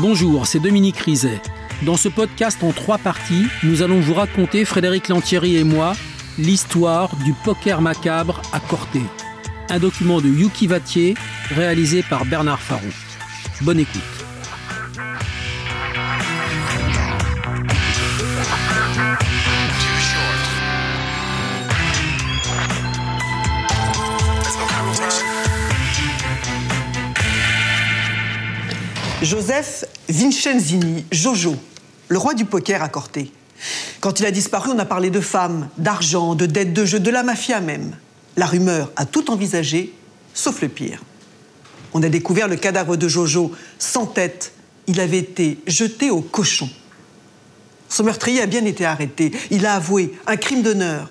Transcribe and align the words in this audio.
Bonjour, 0.00 0.44
c'est 0.44 0.58
Dominique 0.58 0.98
Rizet. 0.98 1.40
Dans 1.82 1.96
ce 1.96 2.08
podcast 2.08 2.64
en 2.64 2.72
trois 2.72 2.98
parties, 2.98 3.46
nous 3.62 3.82
allons 3.82 4.00
vous 4.00 4.14
raconter, 4.14 4.64
Frédéric 4.64 5.08
Lantieri 5.08 5.56
et 5.56 5.62
moi, 5.62 5.92
l'histoire 6.36 7.14
du 7.24 7.32
poker 7.32 7.80
macabre 7.80 8.42
à 8.52 8.58
Corté. 8.58 9.02
Un 9.70 9.78
document 9.78 10.20
de 10.20 10.28
Yuki 10.28 10.66
Vatier 10.66 11.14
réalisé 11.50 12.02
par 12.02 12.24
Bernard 12.24 12.60
Farou. 12.60 12.90
Bonne 13.60 13.78
écoute. 13.78 14.23
Joseph 29.24 29.86
Vincenzini, 30.08 31.06
Jojo, 31.10 31.56
le 32.08 32.18
roi 32.18 32.34
du 32.34 32.44
poker 32.44 32.82
à 32.82 32.90
Corté. 32.90 33.32
Quand 34.00 34.20
il 34.20 34.26
a 34.26 34.30
disparu, 34.30 34.70
on 34.74 34.78
a 34.78 34.84
parlé 34.84 35.08
de 35.08 35.20
femmes, 35.20 35.70
d'argent, 35.78 36.34
de 36.34 36.44
dettes 36.44 36.74
de 36.74 36.84
jeu, 36.84 37.00
de 37.00 37.10
la 37.10 37.22
mafia 37.22 37.60
même. 37.60 37.96
La 38.36 38.44
rumeur 38.44 38.92
a 38.96 39.06
tout 39.06 39.30
envisagé, 39.30 39.94
sauf 40.34 40.60
le 40.60 40.68
pire. 40.68 41.02
On 41.94 42.02
a 42.02 42.10
découvert 42.10 42.48
le 42.48 42.56
cadavre 42.56 42.96
de 42.96 43.08
Jojo 43.08 43.52
sans 43.78 44.04
tête. 44.04 44.52
Il 44.86 45.00
avait 45.00 45.18
été 45.18 45.58
jeté 45.66 46.10
au 46.10 46.20
cochon. 46.20 46.68
Son 47.88 48.04
meurtrier 48.04 48.42
a 48.42 48.46
bien 48.46 48.66
été 48.66 48.84
arrêté. 48.84 49.32
Il 49.50 49.64
a 49.64 49.76
avoué 49.76 50.12
un 50.26 50.36
crime 50.36 50.62
d'honneur. 50.62 51.08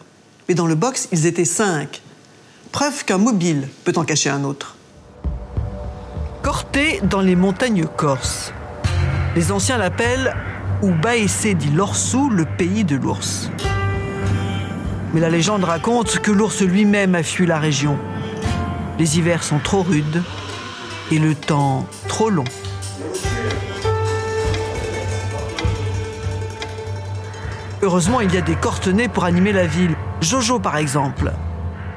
Mais 0.48 0.54
dans 0.54 0.68
le 0.68 0.76
box, 0.76 1.08
ils 1.12 1.26
étaient 1.26 1.46
cinq. 1.46 2.02
Preuve 2.72 3.06
qu'un 3.06 3.18
mobile 3.18 3.70
peut 3.86 3.94
en 3.96 4.04
cacher 4.04 4.30
un 4.30 4.44
autre. 4.44 4.76
Dans 7.04 7.22
les 7.22 7.36
montagnes 7.36 7.86
corses. 7.86 8.52
Les 9.36 9.52
anciens 9.52 9.78
l'appellent 9.78 10.36
Ubaese 10.82 11.54
di 11.56 11.70
l'Orsou, 11.70 12.30
le 12.30 12.46
pays 12.46 12.84
de 12.84 12.96
l'ours. 12.96 13.52
Mais 15.14 15.20
la 15.20 15.30
légende 15.30 15.64
raconte 15.64 16.20
que 16.20 16.32
l'ours 16.32 16.62
lui-même 16.62 17.14
a 17.14 17.22
fui 17.22 17.46
la 17.46 17.60
région. 17.60 17.98
Les 18.98 19.20
hivers 19.20 19.44
sont 19.44 19.60
trop 19.60 19.84
rudes 19.84 20.24
et 21.12 21.20
le 21.20 21.36
temps 21.36 21.86
trop 22.08 22.30
long. 22.30 22.46
Heureusement, 27.84 28.22
il 28.22 28.34
y 28.34 28.38
a 28.38 28.42
des 28.42 28.56
cortenets 28.56 29.10
pour 29.10 29.26
animer 29.26 29.52
la 29.52 29.68
ville. 29.68 29.96
Jojo, 30.22 30.60
par 30.60 30.78
exemple. 30.78 31.34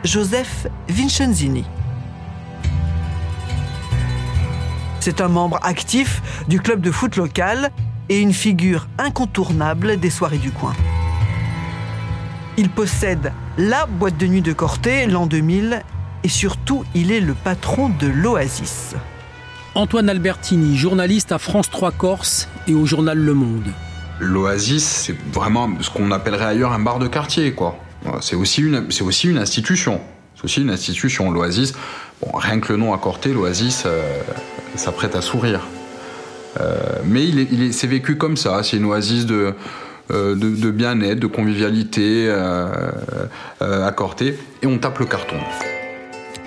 Joseph 0.04 0.66
Vincenzini. 0.88 1.64
C'est 5.06 5.20
un 5.20 5.28
membre 5.28 5.60
actif 5.62 6.20
du 6.48 6.58
club 6.58 6.80
de 6.80 6.90
foot 6.90 7.14
local 7.14 7.70
et 8.08 8.18
une 8.18 8.32
figure 8.32 8.88
incontournable 8.98 10.00
des 10.00 10.10
soirées 10.10 10.36
du 10.36 10.50
coin. 10.50 10.74
Il 12.56 12.68
possède 12.68 13.32
la 13.56 13.86
boîte 13.86 14.16
de 14.16 14.26
nuit 14.26 14.42
de 14.42 14.52
Corté 14.52 15.06
l'an 15.06 15.26
2000 15.26 15.80
et 16.24 16.28
surtout 16.28 16.82
il 16.96 17.12
est 17.12 17.20
le 17.20 17.34
patron 17.34 17.88
de 17.88 18.08
l'Oasis. 18.08 18.96
Antoine 19.76 20.08
Albertini, 20.08 20.76
journaliste 20.76 21.30
à 21.30 21.38
France 21.38 21.70
3 21.70 21.92
Corse 21.92 22.48
et 22.66 22.74
au 22.74 22.84
journal 22.84 23.16
Le 23.16 23.34
Monde. 23.34 23.72
L'Oasis, 24.18 24.82
c'est 24.82 25.16
vraiment 25.32 25.70
ce 25.82 25.88
qu'on 25.88 26.10
appellerait 26.10 26.46
ailleurs 26.46 26.72
un 26.72 26.80
bar 26.80 26.98
de 26.98 27.06
quartier, 27.06 27.52
quoi. 27.52 27.78
C'est 28.20 28.34
aussi 28.34 28.60
une, 28.60 28.90
c'est 28.90 29.04
aussi 29.04 29.28
une 29.28 29.38
institution. 29.38 30.00
C'est 30.34 30.44
aussi 30.46 30.62
une 30.62 30.70
institution. 30.70 31.30
L'Oasis, 31.30 31.74
bon, 32.20 32.36
rien 32.36 32.58
que 32.58 32.72
le 32.72 32.78
nom 32.80 32.92
à 32.92 32.98
Corté, 32.98 33.32
l'Oasis, 33.32 33.84
euh, 33.86 34.02
ça 34.76 34.92
prête 34.92 35.14
à 35.14 35.20
sourire. 35.22 35.60
Euh, 36.60 36.76
mais 37.04 37.24
il 37.26 37.38
est, 37.38 37.48
il 37.52 37.62
est, 37.62 37.72
c'est 37.72 37.86
vécu 37.86 38.16
comme 38.16 38.36
ça. 38.36 38.62
C'est 38.62 38.78
une 38.78 38.86
oasis 38.86 39.26
de, 39.26 39.54
euh, 40.12 40.34
de, 40.36 40.54
de 40.54 40.70
bien-être, 40.70 41.18
de 41.18 41.26
convivialité 41.26 42.26
euh, 42.28 42.68
euh, 43.60 43.86
à 43.86 43.90
Corté. 43.92 44.38
Et 44.62 44.66
on 44.66 44.78
tape 44.78 45.00
le 45.00 45.06
carton. 45.06 45.36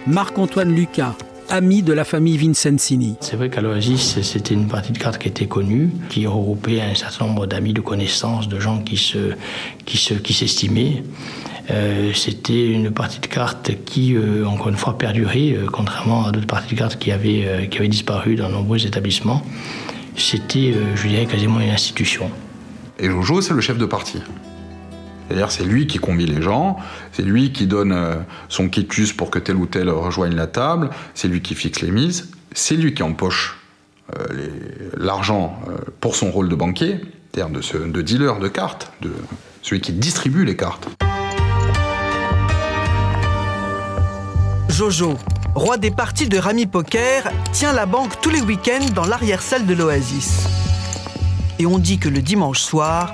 Marc-Antoine 0.08 0.74
Lucas, 0.74 1.14
ami 1.50 1.84
de 1.84 1.92
la 1.92 2.06
famille 2.06 2.38
Vincenzini. 2.38 3.18
C'est 3.20 3.36
vrai 3.36 3.50
qu'à 3.50 3.60
l'Oasis, 3.60 4.22
c'était 4.22 4.54
une 4.54 4.70
partie 4.70 4.94
de 4.94 4.98
cartes 4.98 5.18
qui 5.18 5.28
était 5.28 5.48
connue, 5.48 5.90
qui 6.10 6.26
regroupait 6.26 6.80
un 6.80 6.96
certain 6.96 7.28
nombre 7.28 7.48
d'amis, 7.48 7.74
de 7.74 7.82
connaissances, 7.82 8.48
de 8.48 8.60
gens 8.60 8.80
qui 8.80 8.96
se, 8.96 9.34
qui 9.86 9.98
se, 9.98 10.14
qui 10.14 10.34
s'estimaient. 10.34 11.04
Euh, 11.72 12.12
c'était 12.14 12.72
une 12.72 12.92
partie 12.92 13.20
de 13.20 13.28
cartes 13.28 13.72
qui, 13.86 14.16
euh, 14.16 14.46
encore 14.46 14.70
une 14.70 14.78
fois, 14.78 14.98
perdurait, 14.98 15.54
euh, 15.54 15.68
contrairement 15.72 16.26
à 16.26 16.32
d'autres 16.32 16.48
parties 16.48 16.74
de 16.74 16.80
cartes 16.80 16.98
qui 16.98 17.12
avaient, 17.12 17.68
disparu 17.88 18.36
dans 18.36 18.50
de 18.50 18.54
nombreux 18.54 18.86
établissements. 18.86 19.44
C'était, 20.16 20.74
je 20.96 21.08
dirais, 21.08 21.26
quasiment 21.26 21.60
une 21.60 21.70
institution. 21.70 22.30
Et 23.00 23.10
Jojo, 23.10 23.42
c'est 23.42 23.54
le 23.54 23.62
chef 23.62 23.78
de 23.78 23.86
parti. 23.86 24.20
C'est-à-dire, 25.28 25.52
c'est 25.52 25.64
lui 25.64 25.88
qui 25.88 25.98
convie 25.98 26.26
les 26.26 26.42
gens, 26.42 26.78
c'est 27.14 27.22
lui 27.22 27.54
qui 27.54 27.68
donne 27.68 28.26
son 28.50 28.68
quitus 28.68 29.14
pour 29.14 29.30
que 29.30 29.40
tel 29.40 29.56
ou 29.56 29.66
tel 29.66 29.90
rejoigne 29.90 30.36
la 30.36 30.48
table, 30.48 30.90
c'est 31.14 31.28
lui 31.30 31.42
qui 31.42 31.56
fixe 31.56 31.82
les 31.82 31.92
mises, 31.92 32.32
c'est 32.52 32.76
lui 32.76 32.94
qui 32.94 33.04
empoche 33.04 33.58
l'argent 34.98 35.60
pour 36.02 36.16
son 36.16 36.32
rôle 36.32 36.50
de 36.50 36.56
banquier, 36.56 37.00
c'est-à-dire 37.34 37.62
de, 37.88 38.02
dealer 38.02 38.40
de 38.40 38.48
cartes, 38.50 38.92
celui 39.62 39.80
qui 39.80 39.94
distribue 39.94 40.44
les 40.44 40.58
cartes. 40.58 40.90
Jojo, 44.70 45.18
roi 45.56 45.78
des 45.78 45.90
parties 45.90 46.30
de 46.30 46.38
Rami 46.38 46.68
Poker, 46.68 47.24
tient 47.52 47.74
la 47.74 47.88
banque 47.88 48.22
tous 48.22 48.30
les 48.30 48.42
week-ends 48.42 48.86
dans 48.94 49.06
l'arrière-salle 49.06 49.66
de 49.66 49.74
l'Oasis. 49.74 50.48
Et 51.58 51.66
on 51.66 51.80
dit 51.80 51.98
que 51.98 52.08
le 52.08 52.22
dimanche 52.22 52.60
soir, 52.60 53.12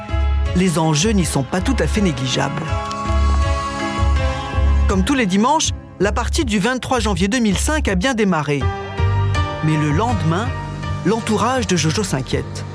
les 0.57 0.77
enjeux 0.77 1.11
n'y 1.11 1.23
sont 1.23 1.43
pas 1.43 1.61
tout 1.61 1.75
à 1.79 1.88
fait 1.88 2.01
négligeables. 2.01 2.61
Comme 4.89 5.05
tous 5.05 5.16
les 5.16 5.25
dimanches, 5.25 5.69
la 6.01 6.11
partie 6.11 6.43
du 6.43 6.59
23 6.59 6.99
janvier 6.99 7.29
2005 7.29 7.87
a 7.87 7.95
bien 7.95 8.13
démarré. 8.13 8.61
Mais 9.63 9.77
le 9.77 9.91
lendemain, 9.91 10.47
l'entourage 11.05 11.67
de 11.67 11.77
Jojo 11.77 12.03
s'inquiète. 12.03 12.66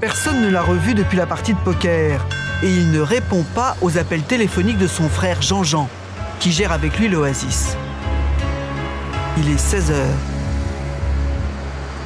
Personne 0.00 0.42
ne 0.42 0.48
l'a 0.48 0.62
revu 0.62 0.94
depuis 0.94 1.16
la 1.16 1.26
partie 1.26 1.54
de 1.54 1.58
poker 1.58 2.24
et 2.62 2.70
il 2.70 2.92
ne 2.92 3.00
répond 3.00 3.44
pas 3.54 3.76
aux 3.82 3.98
appels 3.98 4.22
téléphoniques 4.22 4.78
de 4.78 4.86
son 4.86 5.08
frère 5.08 5.42
Jean-Jean, 5.42 5.88
qui 6.40 6.52
gère 6.52 6.72
avec 6.72 6.98
lui 6.98 7.08
l'Oasis. 7.08 7.76
Il 9.38 9.50
est 9.50 9.58
16 9.58 9.90
heures. 9.90 10.16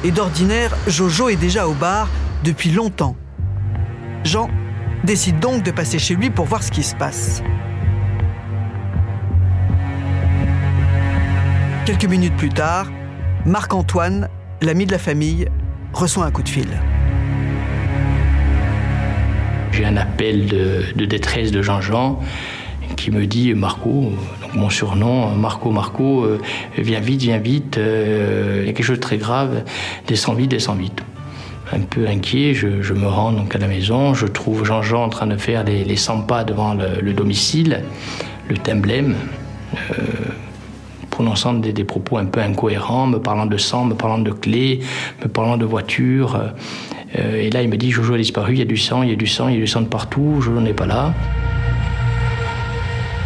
Et 0.03 0.11
d'ordinaire, 0.11 0.75
Jojo 0.87 1.29
est 1.29 1.35
déjà 1.35 1.67
au 1.67 1.73
bar 1.73 2.09
depuis 2.43 2.71
longtemps. 2.71 3.15
Jean 4.23 4.49
décide 5.03 5.39
donc 5.39 5.63
de 5.63 5.71
passer 5.71 5.99
chez 5.99 6.15
lui 6.15 6.29
pour 6.29 6.45
voir 6.45 6.63
ce 6.63 6.71
qui 6.71 6.83
se 6.83 6.95
passe. 6.95 7.43
Quelques 11.85 12.05
minutes 12.05 12.35
plus 12.35 12.49
tard, 12.49 12.87
Marc-Antoine, 13.45 14.29
l'ami 14.61 14.85
de 14.85 14.91
la 14.91 14.99
famille, 14.99 15.47
reçoit 15.93 16.25
un 16.25 16.31
coup 16.31 16.43
de 16.43 16.49
fil. 16.49 16.67
J'ai 19.71 19.85
un 19.85 19.97
appel 19.97 20.47
de, 20.47 20.85
de 20.95 21.05
détresse 21.05 21.51
de 21.51 21.61
Jean-Jean 21.61 22.19
qui 23.01 23.09
me 23.09 23.25
dit 23.25 23.53
Marco, 23.55 24.11
donc 24.41 24.53
mon 24.53 24.69
surnom, 24.69 25.35
Marco, 25.35 25.71
Marco, 25.71 26.23
euh, 26.23 26.39
viens 26.77 26.99
vite, 26.99 27.21
viens 27.21 27.39
vite, 27.39 27.77
euh, 27.79 28.59
il 28.61 28.67
y 28.67 28.69
a 28.69 28.73
quelque 28.73 28.85
chose 28.85 28.97
de 28.97 29.01
très 29.01 29.17
grave, 29.17 29.63
descends 30.07 30.33
vite, 30.35 30.51
descends 30.51 30.75
vite. 30.75 31.01
Un 31.73 31.79
peu 31.79 32.05
inquiet, 32.07 32.53
je, 32.53 32.93
me 32.93 33.07
rends 33.07 33.31
donc 33.31 33.55
à 33.55 33.57
la 33.57 33.67
maison, 33.67 34.13
je 34.13 34.27
trouve 34.27 34.65
Jean-Jean 34.65 35.05
en 35.05 35.09
train 35.09 35.25
de 35.25 35.37
faire 35.37 35.63
les, 35.63 35.83
les 35.83 35.95
100 35.95 36.21
pas 36.23 36.43
devant 36.43 36.75
le, 36.75 37.01
le 37.01 37.13
domicile, 37.13 37.81
le 38.49 38.57
temblème, 38.57 39.15
euh, 39.73 40.03
prononçant 41.09 41.53
des, 41.53 41.83
propos 41.83 42.17
un 42.17 42.25
peu 42.25 42.39
incohérents, 42.39 43.07
me 43.07 43.17
parlant 43.17 43.47
de 43.47 43.57
sang, 43.57 43.85
me 43.85 43.95
parlant 43.95 44.19
de 44.19 44.31
clés, 44.31 44.81
me 45.23 45.27
parlant 45.27 45.57
de 45.57 45.65
voitures. 45.65 46.39
Euh, 47.17 47.35
et 47.41 47.49
là, 47.49 47.63
il 47.63 47.69
me 47.69 47.77
dit 47.77 47.89
Jojo 47.89 48.13
a 48.13 48.17
disparu, 48.17 48.53
il 48.53 48.59
y 48.59 48.61
a 48.61 48.65
du 48.65 48.77
sang, 48.77 49.01
il 49.01 49.09
y 49.09 49.13
a 49.13 49.15
du 49.15 49.27
sang, 49.27 49.47
il 49.47 49.55
y 49.55 49.57
a 49.57 49.61
du 49.61 49.67
sang 49.67 49.81
de 49.81 49.87
partout, 49.87 50.39
Jojo 50.39 50.61
n'est 50.61 50.73
pas 50.73 50.85
là. 50.85 51.13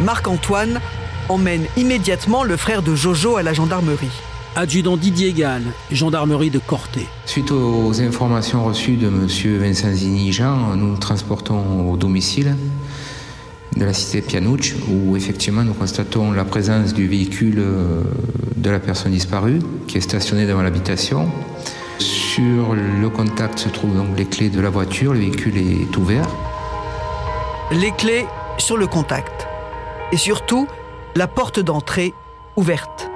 Marc-Antoine 0.01 0.81
emmène 1.29 1.65
immédiatement 1.77 2.43
le 2.43 2.57
frère 2.57 2.81
de 2.81 2.95
Jojo 2.95 3.37
à 3.37 3.43
la 3.43 3.53
gendarmerie. 3.53 4.11
Adjudant 4.57 4.97
Didier 4.97 5.31
Gall, 5.31 5.63
gendarmerie 5.89 6.49
de 6.49 6.59
Corté. 6.59 7.07
Suite 7.25 7.51
aux 7.51 8.01
informations 8.01 8.65
reçues 8.65 8.97
de 8.97 9.07
M. 9.07 9.27
Vincent 9.57 9.93
Zini-Jean, 9.93 10.75
nous 10.75 10.87
nous 10.87 10.97
transportons 10.97 11.89
au 11.89 11.95
domicile 11.95 12.55
de 13.77 13.85
la 13.85 13.93
cité 13.93 14.21
Pianouch, 14.21 14.75
où 14.89 15.15
effectivement 15.15 15.63
nous 15.63 15.73
constatons 15.73 16.31
la 16.31 16.45
présence 16.45 16.93
du 16.93 17.07
véhicule 17.07 17.59
euh, 17.59 18.01
de 18.55 18.69
la 18.69 18.79
personne 18.79 19.11
disparue 19.11 19.59
qui 19.87 19.97
est 19.97 20.01
stationné 20.01 20.45
devant 20.45 20.61
l'habitation. 20.61 21.29
Sur 21.99 22.75
le 22.75 23.09
contact 23.09 23.59
se 23.59 23.69
trouvent 23.69 23.95
donc 23.95 24.17
les 24.17 24.25
clés 24.25 24.49
de 24.49 24.59
la 24.59 24.69
voiture, 24.69 25.13
le 25.13 25.19
véhicule 25.19 25.57
est 25.57 25.97
ouvert. 25.97 26.27
Les 27.71 27.91
clés 27.91 28.25
sur 28.57 28.77
le 28.77 28.87
contact. 28.87 29.47
Et 30.11 30.17
surtout, 30.17 30.67
la 31.15 31.27
porte 31.27 31.59
d'entrée 31.59 32.13
ouverte. 32.55 33.09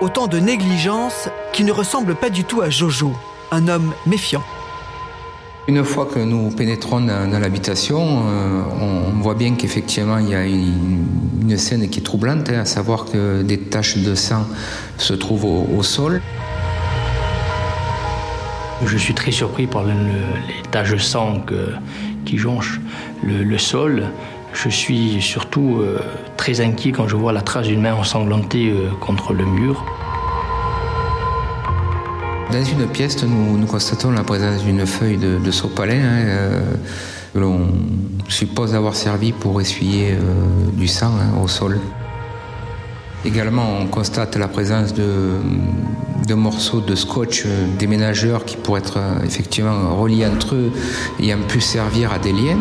Autant 0.00 0.26
de 0.26 0.38
négligence 0.38 1.28
qui 1.52 1.62
ne 1.62 1.72
ressemble 1.72 2.14
pas 2.14 2.30
du 2.30 2.44
tout 2.44 2.62
à 2.62 2.70
Jojo, 2.70 3.12
un 3.52 3.68
homme 3.68 3.92
méfiant. 4.06 4.42
Une 5.68 5.84
fois 5.84 6.06
que 6.06 6.18
nous 6.18 6.50
pénétrons 6.50 7.00
dans, 7.00 7.38
l'habitation, 7.38 8.24
euh, 8.26 8.62
on, 8.80 9.20
voit 9.20 9.34
bien 9.34 9.54
qu'effectivement 9.54 10.18
il 10.18 10.30
y 10.30 10.34
a 10.34 10.46
une, 10.46 11.56
scène 11.56 11.88
qui 11.90 12.00
est 12.00 12.02
troublante, 12.02 12.48
hein, 12.48 12.60
à 12.60 12.64
savoir 12.64 13.04
que 13.04 13.42
des 13.42 13.58
taches 13.58 13.98
de 13.98 14.14
sang 14.14 14.46
se 14.96 15.12
trouvent 15.12 15.44
au, 15.44 15.82
sol. 15.82 16.22
Je 18.84 18.96
suis 18.96 19.14
très 19.14 19.30
surpris 19.30 19.66
par 19.66 19.84
les 19.84 19.94
taches 20.70 20.92
de 20.92 20.96
sang 20.96 21.44
qui 22.24 22.38
jonchent 22.38 22.80
le, 23.22 23.58
sol. 23.58 24.06
Je 24.52 24.68
suis 24.68 25.22
surtout 25.22 25.78
euh, 25.78 26.00
très 26.36 26.60
inquiet 26.60 26.92
quand 26.92 27.08
je 27.08 27.16
vois 27.16 27.32
la 27.32 27.40
trace 27.40 27.66
d'une 27.66 27.80
main 27.80 27.94
ensanglantée 27.94 28.70
euh, 28.70 28.90
contre 29.00 29.32
le 29.32 29.44
mur. 29.44 29.84
Dans 32.52 32.64
une 32.64 32.86
pièce, 32.88 33.22
nous, 33.22 33.64
constatons 33.66 34.10
la 34.10 34.24
présence 34.24 34.64
d'une 34.64 34.84
feuille 34.84 35.18
de, 35.18 35.50
sopalin 35.52 35.94
hein, 35.94 36.24
euh, 36.24 36.60
que 37.32 37.38
l'on 37.38 37.68
suppose 38.28 38.74
avoir 38.74 38.96
servi 38.96 39.30
pour 39.30 39.60
essuyer 39.60 40.16
du 40.72 40.88
sang 40.88 41.12
hein, 41.20 41.40
au 41.40 41.46
sol. 41.46 41.78
Également, 43.24 43.78
on 43.80 43.86
constate 43.86 44.34
la 44.36 44.48
présence 44.48 44.92
de, 44.94 45.38
morceaux 46.34 46.80
de 46.80 46.96
scotch 46.96 47.44
déménageurs 47.78 48.44
qui 48.44 48.56
pourraient 48.56 48.80
être 48.80 48.98
effectivement 49.24 49.96
reliés 49.96 50.26
entre 50.26 50.56
eux 50.56 50.72
et 51.20 51.32
en 51.32 51.42
plus 51.42 51.60
servir 51.60 52.12
à 52.12 52.18
des 52.18 52.32
liens. 52.32 52.58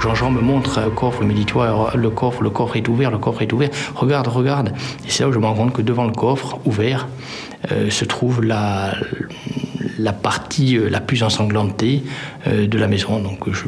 Jean-Jean 0.00 0.30
me 0.30 0.40
montre 0.40 0.78
un 0.78 0.90
coffre, 0.90 1.24
me 1.24 1.32
dit, 1.32 1.44
toi, 1.44 1.90
le 1.94 2.10
coffre, 2.10 2.42
le 2.42 2.50
coffre 2.50 2.76
est 2.76 2.88
ouvert, 2.88 3.10
le 3.10 3.18
coffre 3.18 3.42
est 3.42 3.52
ouvert, 3.52 3.70
regarde, 3.94 4.28
regarde. 4.28 4.72
Et 5.06 5.10
c'est 5.10 5.22
là 5.22 5.28
où 5.28 5.32
je 5.32 5.38
me 5.38 5.46
rends 5.46 5.54
compte 5.54 5.72
que 5.72 5.82
devant 5.82 6.04
le 6.04 6.12
coffre 6.12 6.58
ouvert 6.64 7.08
euh, 7.72 7.90
se 7.90 8.04
trouve 8.04 8.42
la, 8.42 8.94
la 9.98 10.12
partie 10.12 10.76
euh, 10.76 10.88
la 10.88 11.00
plus 11.00 11.22
ensanglantée 11.22 12.04
euh, 12.46 12.66
de 12.66 12.78
la 12.78 12.86
maison. 12.86 13.18
Donc 13.18 13.50
je 13.50 13.64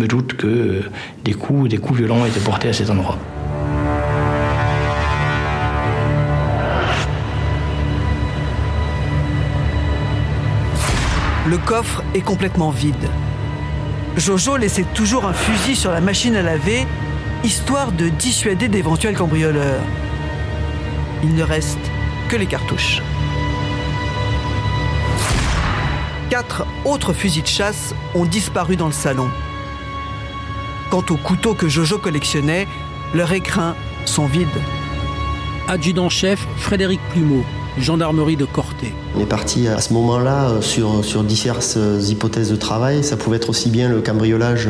me 0.00 0.08
doute 0.08 0.34
que 0.34 0.82
des 1.24 1.34
coups, 1.34 1.68
des 1.68 1.78
coups 1.78 1.98
violents 1.98 2.24
étaient 2.24 2.40
portés 2.40 2.68
à 2.68 2.72
cet 2.72 2.88
endroit. 2.88 3.18
Le 11.46 11.58
coffre 11.58 12.02
est 12.14 12.20
complètement 12.20 12.70
vide. 12.70 12.94
Jojo 14.16 14.58
laissait 14.58 14.86
toujours 14.94 15.24
un 15.24 15.32
fusil 15.32 15.74
sur 15.74 15.90
la 15.90 16.00
machine 16.00 16.36
à 16.36 16.42
laver, 16.42 16.86
histoire 17.44 17.92
de 17.92 18.08
dissuader 18.08 18.68
d'éventuels 18.68 19.16
cambrioleurs. 19.16 19.80
Il 21.22 21.34
ne 21.34 21.42
reste 21.42 21.78
que 22.28 22.36
les 22.36 22.46
cartouches. 22.46 23.00
Quatre 26.28 26.66
autres 26.84 27.12
fusils 27.12 27.42
de 27.42 27.48
chasse 27.48 27.94
ont 28.14 28.24
disparu 28.24 28.76
dans 28.76 28.86
le 28.86 28.92
salon. 28.92 29.30
Quant 30.90 31.04
aux 31.08 31.16
couteaux 31.16 31.54
que 31.54 31.68
Jojo 31.68 31.98
collectionnait, 31.98 32.68
leurs 33.14 33.32
écrins 33.32 33.76
sont 34.04 34.26
vides. 34.26 34.48
Adjudant-chef 35.68 36.46
Frédéric 36.58 37.00
Plumeau, 37.10 37.44
gendarmerie 37.78 38.36
de 38.36 38.44
Corté. 38.44 38.92
On 39.16 39.20
est 39.20 39.26
parti 39.26 39.68
à 39.68 39.80
ce 39.80 39.92
moment-là 39.94 40.50
euh, 40.50 40.60
sur, 40.60 41.04
sur 41.04 41.24
diverses 41.24 41.78
hypothèses 42.08 42.50
de 42.50 42.56
travail. 42.56 43.02
Ça 43.02 43.16
pouvait 43.16 43.36
être 43.36 43.50
aussi 43.50 43.70
bien 43.70 43.88
le 43.88 44.00
cambriolage 44.00 44.68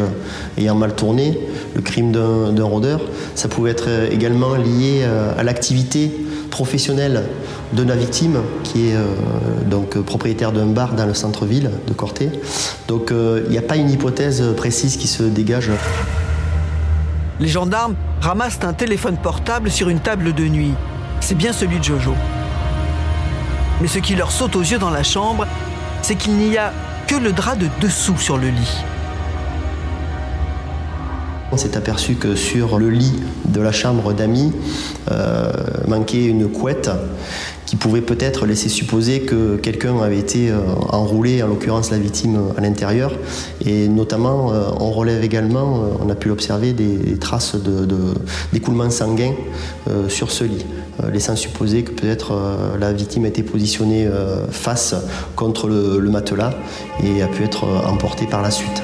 ayant 0.56 0.74
mal 0.74 0.94
tourné, 0.94 1.38
le 1.74 1.82
crime 1.82 2.12
d'un 2.12 2.64
rôdeur. 2.64 3.00
Ça 3.34 3.48
pouvait 3.48 3.70
être 3.70 3.88
également 4.10 4.54
lié 4.54 5.00
euh, 5.02 5.38
à 5.38 5.42
l'activité 5.42 6.12
professionnelle 6.50 7.24
de 7.72 7.82
la 7.82 7.96
victime, 7.96 8.38
qui 8.62 8.90
est 8.90 8.94
euh, 8.94 9.06
donc 9.66 9.98
propriétaire 10.02 10.52
d'un 10.52 10.66
bar 10.66 10.94
dans 10.94 11.06
le 11.06 11.14
centre-ville 11.14 11.70
de 11.86 11.92
Corté. 11.92 12.30
Donc 12.88 13.12
il 13.12 13.50
n'y 13.50 13.58
a 13.58 13.62
pas 13.62 13.76
une 13.76 13.90
hypothèse 13.90 14.42
précise 14.56 14.96
qui 14.96 15.08
se 15.08 15.22
dégage. 15.22 15.70
Les 17.40 17.48
gendarmes 17.48 17.94
ramassent 18.20 18.60
un 18.62 18.74
téléphone 18.74 19.16
portable 19.16 19.70
sur 19.70 19.88
une 19.88 20.00
table 20.00 20.34
de 20.34 20.44
nuit. 20.44 20.74
C'est 21.20 21.34
bien 21.34 21.52
celui 21.52 21.78
de 21.78 21.84
Jojo. 21.84 22.12
Mais 23.82 23.88
ce 23.88 23.98
qui 23.98 24.14
leur 24.14 24.30
saute 24.30 24.54
aux 24.54 24.60
yeux 24.60 24.78
dans 24.78 24.90
la 24.90 25.02
chambre, 25.02 25.44
c'est 26.02 26.14
qu'il 26.14 26.36
n'y 26.36 26.56
a 26.56 26.72
que 27.08 27.16
le 27.16 27.32
drap 27.32 27.56
de 27.56 27.66
dessous 27.80 28.16
sur 28.16 28.38
le 28.38 28.46
lit. 28.46 28.76
On 31.50 31.56
s'est 31.56 31.76
aperçu 31.76 32.14
que 32.14 32.36
sur 32.36 32.78
le 32.78 32.90
lit 32.90 33.20
de 33.44 33.60
la 33.60 33.72
chambre 33.72 34.12
d'amis 34.12 34.52
euh, 35.10 35.50
manquait 35.88 36.24
une 36.26 36.46
couette 36.48 36.90
qui 37.66 37.74
pouvait 37.74 38.02
peut-être 38.02 38.46
laisser 38.46 38.68
supposer 38.68 39.22
que 39.22 39.56
quelqu'un 39.56 39.98
avait 39.98 40.18
été 40.18 40.50
euh, 40.50 40.60
enroulé, 40.90 41.42
en 41.42 41.48
l'occurrence 41.48 41.90
la 41.90 41.98
victime, 41.98 42.38
à 42.56 42.60
l'intérieur. 42.60 43.12
Et 43.66 43.88
notamment, 43.88 44.52
euh, 44.52 44.70
on 44.78 44.92
relève 44.92 45.24
également, 45.24 45.82
on 46.00 46.08
a 46.08 46.14
pu 46.14 46.28
l'observer, 46.28 46.72
des, 46.72 47.18
traces 47.18 47.56
d'écoulement 48.52 48.86
de, 48.86 48.90
sanguin 48.90 49.32
sur 50.08 50.30
ce 50.30 50.44
lit, 50.44 50.64
laissant 51.12 51.36
supposer 51.36 51.82
que 51.82 51.90
peut-être 51.90 52.32
la 52.78 52.92
victime 52.92 53.24
a 53.24 53.28
été 53.28 53.42
positionnée 53.42 54.08
face 54.50 54.94
contre 55.36 55.68
le 55.68 56.10
matelas 56.10 56.54
et 57.02 57.22
a 57.22 57.28
pu 57.28 57.44
être 57.44 57.64
emportée 57.86 58.26
par 58.26 58.42
la 58.42 58.50
suite. 58.50 58.82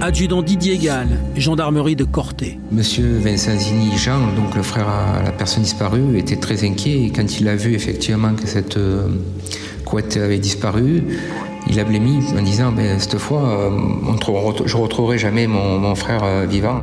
Adjudant 0.00 0.42
Didier 0.42 0.78
Gall, 0.78 1.08
gendarmerie 1.36 1.96
de 1.96 2.04
Corté. 2.04 2.58
Monsieur 2.70 3.18
Vincent 3.18 3.58
Zini 3.58 3.98
Jean, 3.98 4.32
donc 4.36 4.54
le 4.54 4.62
frère 4.62 4.88
à 4.88 5.22
la 5.22 5.32
personne 5.32 5.64
disparue, 5.64 6.16
était 6.16 6.36
très 6.36 6.64
inquiet 6.64 7.02
et 7.02 7.10
quand 7.10 7.40
il 7.40 7.48
a 7.48 7.56
vu 7.56 7.74
effectivement 7.74 8.32
que 8.34 8.46
cette 8.46 8.76
euh, 8.76 9.08
couette 9.84 10.16
avait 10.16 10.38
disparu, 10.38 11.02
il 11.68 11.80
a 11.80 11.84
blémi 11.84 12.20
en 12.38 12.42
disant 12.42 12.70
ben, 12.70 12.98
cette 13.00 13.18
fois, 13.18 13.42
euh, 13.48 13.70
je 14.64 14.76
ne 14.76 14.82
retrouverai 14.82 15.18
jamais 15.18 15.48
mon, 15.48 15.94
frère 15.96 16.22
euh, 16.22 16.46
vivant. 16.46 16.80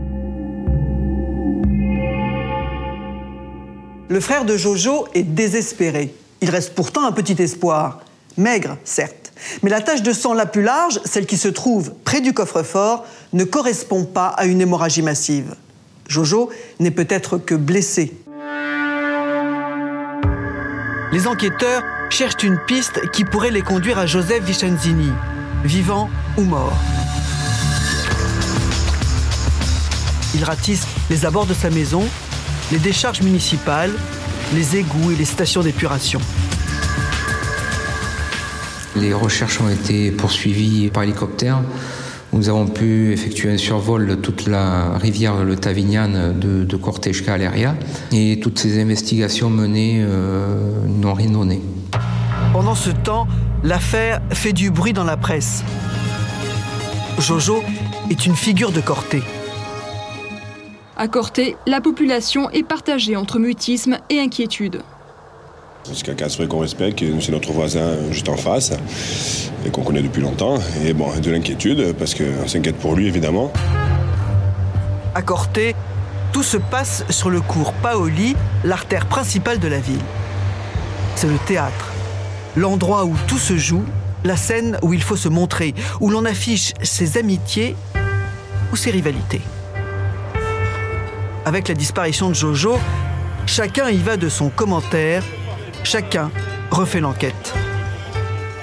Le 4.15 4.21
frère 4.21 4.45
de 4.45 4.55
Jojo 4.55 5.09
est 5.13 5.23
désespéré. 5.23 6.15
Il 6.39 6.49
reste 6.49 6.73
pourtant 6.73 7.05
un 7.05 7.11
petit 7.11 7.35
espoir. 7.43 7.99
Maigre, 8.37 8.77
certes. 8.85 9.33
Mais 9.61 9.69
la 9.69 9.81
tache 9.81 10.03
de 10.03 10.13
sang 10.13 10.33
la 10.33 10.45
plus 10.45 10.61
large, 10.61 11.01
celle 11.03 11.25
qui 11.25 11.35
se 11.35 11.49
trouve 11.49 11.91
près 12.05 12.21
du 12.21 12.31
coffre-fort, 12.31 13.03
ne 13.33 13.43
correspond 13.43 14.05
pas 14.05 14.27
à 14.27 14.45
une 14.45 14.61
hémorragie 14.61 15.01
massive. 15.01 15.55
Jojo 16.07 16.49
n'est 16.79 16.91
peut-être 16.91 17.37
que 17.37 17.55
blessé. 17.55 18.13
Les 21.11 21.27
enquêteurs 21.27 21.83
cherchent 22.09 22.41
une 22.41 22.59
piste 22.67 23.11
qui 23.11 23.25
pourrait 23.25 23.51
les 23.51 23.63
conduire 23.63 23.99
à 23.99 24.05
Joseph 24.05 24.45
Vicenzini, 24.45 25.11
vivant 25.65 26.09
ou 26.37 26.43
mort. 26.43 26.77
Ils 30.35 30.43
ratissent 30.45 30.87
les 31.09 31.25
abords 31.25 31.47
de 31.47 31.53
sa 31.53 31.69
maison, 31.69 32.05
les 32.71 32.79
décharges 32.79 33.21
municipales, 33.21 33.91
les 34.53 34.77
égouts 34.77 35.11
et 35.11 35.15
les 35.15 35.25
stations 35.25 35.61
d'épuration. 35.61 36.19
Les 38.95 39.13
recherches 39.13 39.59
ont 39.61 39.69
été 39.69 40.11
poursuivies 40.11 40.89
par 40.89 41.03
hélicoptère. 41.03 41.61
Nous 42.33 42.49
avons 42.49 42.67
pu 42.67 43.11
effectuer 43.13 43.51
un 43.51 43.57
survol 43.57 44.07
de 44.07 44.15
toute 44.15 44.47
la 44.47 44.97
rivière 44.97 45.43
Le 45.43 45.55
Tavignan 45.55 46.33
de, 46.33 46.63
de 46.63 46.75
Cortège 46.77 47.23
à 47.27 47.37
Leria. 47.37 47.75
Et 48.11 48.39
toutes 48.41 48.59
ces 48.59 48.81
investigations 48.81 49.49
menées 49.49 50.01
euh, 50.01 50.57
n'ont 50.87 51.13
rien 51.13 51.29
donné. 51.29 51.61
Pendant 52.51 52.75
ce 52.75 52.89
temps, 52.89 53.27
l'affaire 53.63 54.21
fait 54.31 54.53
du 54.53 54.71
bruit 54.71 54.93
dans 54.93 55.03
la 55.03 55.17
presse. 55.17 55.63
Jojo 57.19 57.63
est 58.09 58.25
une 58.25 58.35
figure 58.35 58.71
de 58.71 58.81
Corté. 58.81 59.23
À 60.97 61.09
Corté, 61.09 61.57
la 61.67 61.81
population 61.81 62.49
est 62.51 62.63
partagée 62.63 63.17
entre 63.17 63.37
mutisme 63.37 63.97
et 64.09 64.19
inquiétude. 64.19 64.81
C'est 65.83 66.03
quelqu'un 66.03 66.27
qu'on 66.47 66.59
respecte, 66.59 67.03
c'est 67.19 67.31
notre 67.33 67.51
voisin 67.51 67.97
juste 68.11 68.29
en 68.29 68.37
face 68.37 68.71
et 69.65 69.69
qu'on 69.71 69.83
connaît 69.83 70.01
depuis 70.01 70.21
longtemps. 70.21 70.57
Et 70.85 70.93
bon, 70.93 71.07
de 71.21 71.31
l'inquiétude 71.31 71.93
parce 71.99 72.15
qu'on 72.15 72.47
s'inquiète 72.47 72.77
pour 72.77 72.95
lui 72.95 73.07
évidemment. 73.07 73.51
À 75.13 75.21
Corté, 75.21 75.75
tout 76.31 76.43
se 76.43 76.55
passe 76.55 77.03
sur 77.09 77.29
le 77.29 77.41
cours 77.41 77.73
Paoli, 77.73 78.33
l'artère 78.63 79.05
principale 79.05 79.59
de 79.59 79.67
la 79.67 79.79
ville. 79.79 79.99
C'est 81.17 81.27
le 81.27 81.37
théâtre, 81.45 81.91
l'endroit 82.55 83.03
où 83.03 83.15
tout 83.27 83.37
se 83.37 83.57
joue, 83.57 83.83
la 84.23 84.37
scène 84.37 84.79
où 84.81 84.93
il 84.93 85.03
faut 85.03 85.17
se 85.17 85.27
montrer, 85.27 85.75
où 85.99 86.09
l'on 86.09 86.23
affiche 86.23 86.73
ses 86.81 87.17
amitiés 87.17 87.75
ou 88.71 88.77
ses 88.77 88.91
rivalités. 88.91 89.41
Avec 91.45 91.67
la 91.67 91.75
disparition 91.75 92.29
de 92.29 92.33
Jojo, 92.33 92.77
chacun 93.45 93.89
y 93.89 93.97
va 93.97 94.17
de 94.17 94.29
son 94.29 94.49
commentaire 94.49 95.23
Chacun 95.83 96.31
refait 96.71 96.99
l'enquête. 96.99 97.53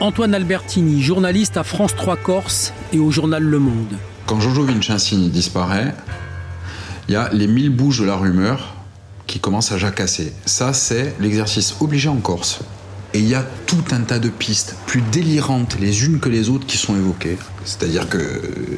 Antoine 0.00 0.34
Albertini, 0.34 1.00
journaliste 1.00 1.56
à 1.56 1.62
France 1.62 1.94
3 1.94 2.16
Corse 2.16 2.72
et 2.92 2.98
au 2.98 3.12
journal 3.12 3.44
Le 3.44 3.60
Monde. 3.60 3.96
Quand 4.26 4.40
Jojo 4.40 4.64
Vincenzini 4.64 5.28
disparaît, 5.28 5.94
il 7.06 7.14
y 7.14 7.16
a 7.16 7.28
les 7.32 7.46
mille 7.46 7.70
bouches 7.70 8.00
de 8.00 8.04
la 8.04 8.16
rumeur 8.16 8.74
qui 9.28 9.38
commencent 9.38 9.70
à 9.70 9.78
jacasser. 9.78 10.32
Ça, 10.44 10.72
c'est 10.72 11.14
l'exercice 11.20 11.76
obligé 11.80 12.08
en 12.08 12.16
Corse. 12.16 12.62
Et 13.14 13.18
il 13.18 13.28
y 13.28 13.34
a 13.34 13.44
tout 13.66 13.84
un 13.90 14.00
tas 14.00 14.18
de 14.18 14.30
pistes, 14.30 14.74
plus 14.86 15.02
délirantes 15.12 15.76
les 15.78 16.06
unes 16.06 16.18
que 16.18 16.30
les 16.30 16.48
autres, 16.48 16.66
qui 16.66 16.78
sont 16.78 16.96
évoquées. 16.96 17.36
C'est-à-dire 17.64 18.08
que 18.08 18.18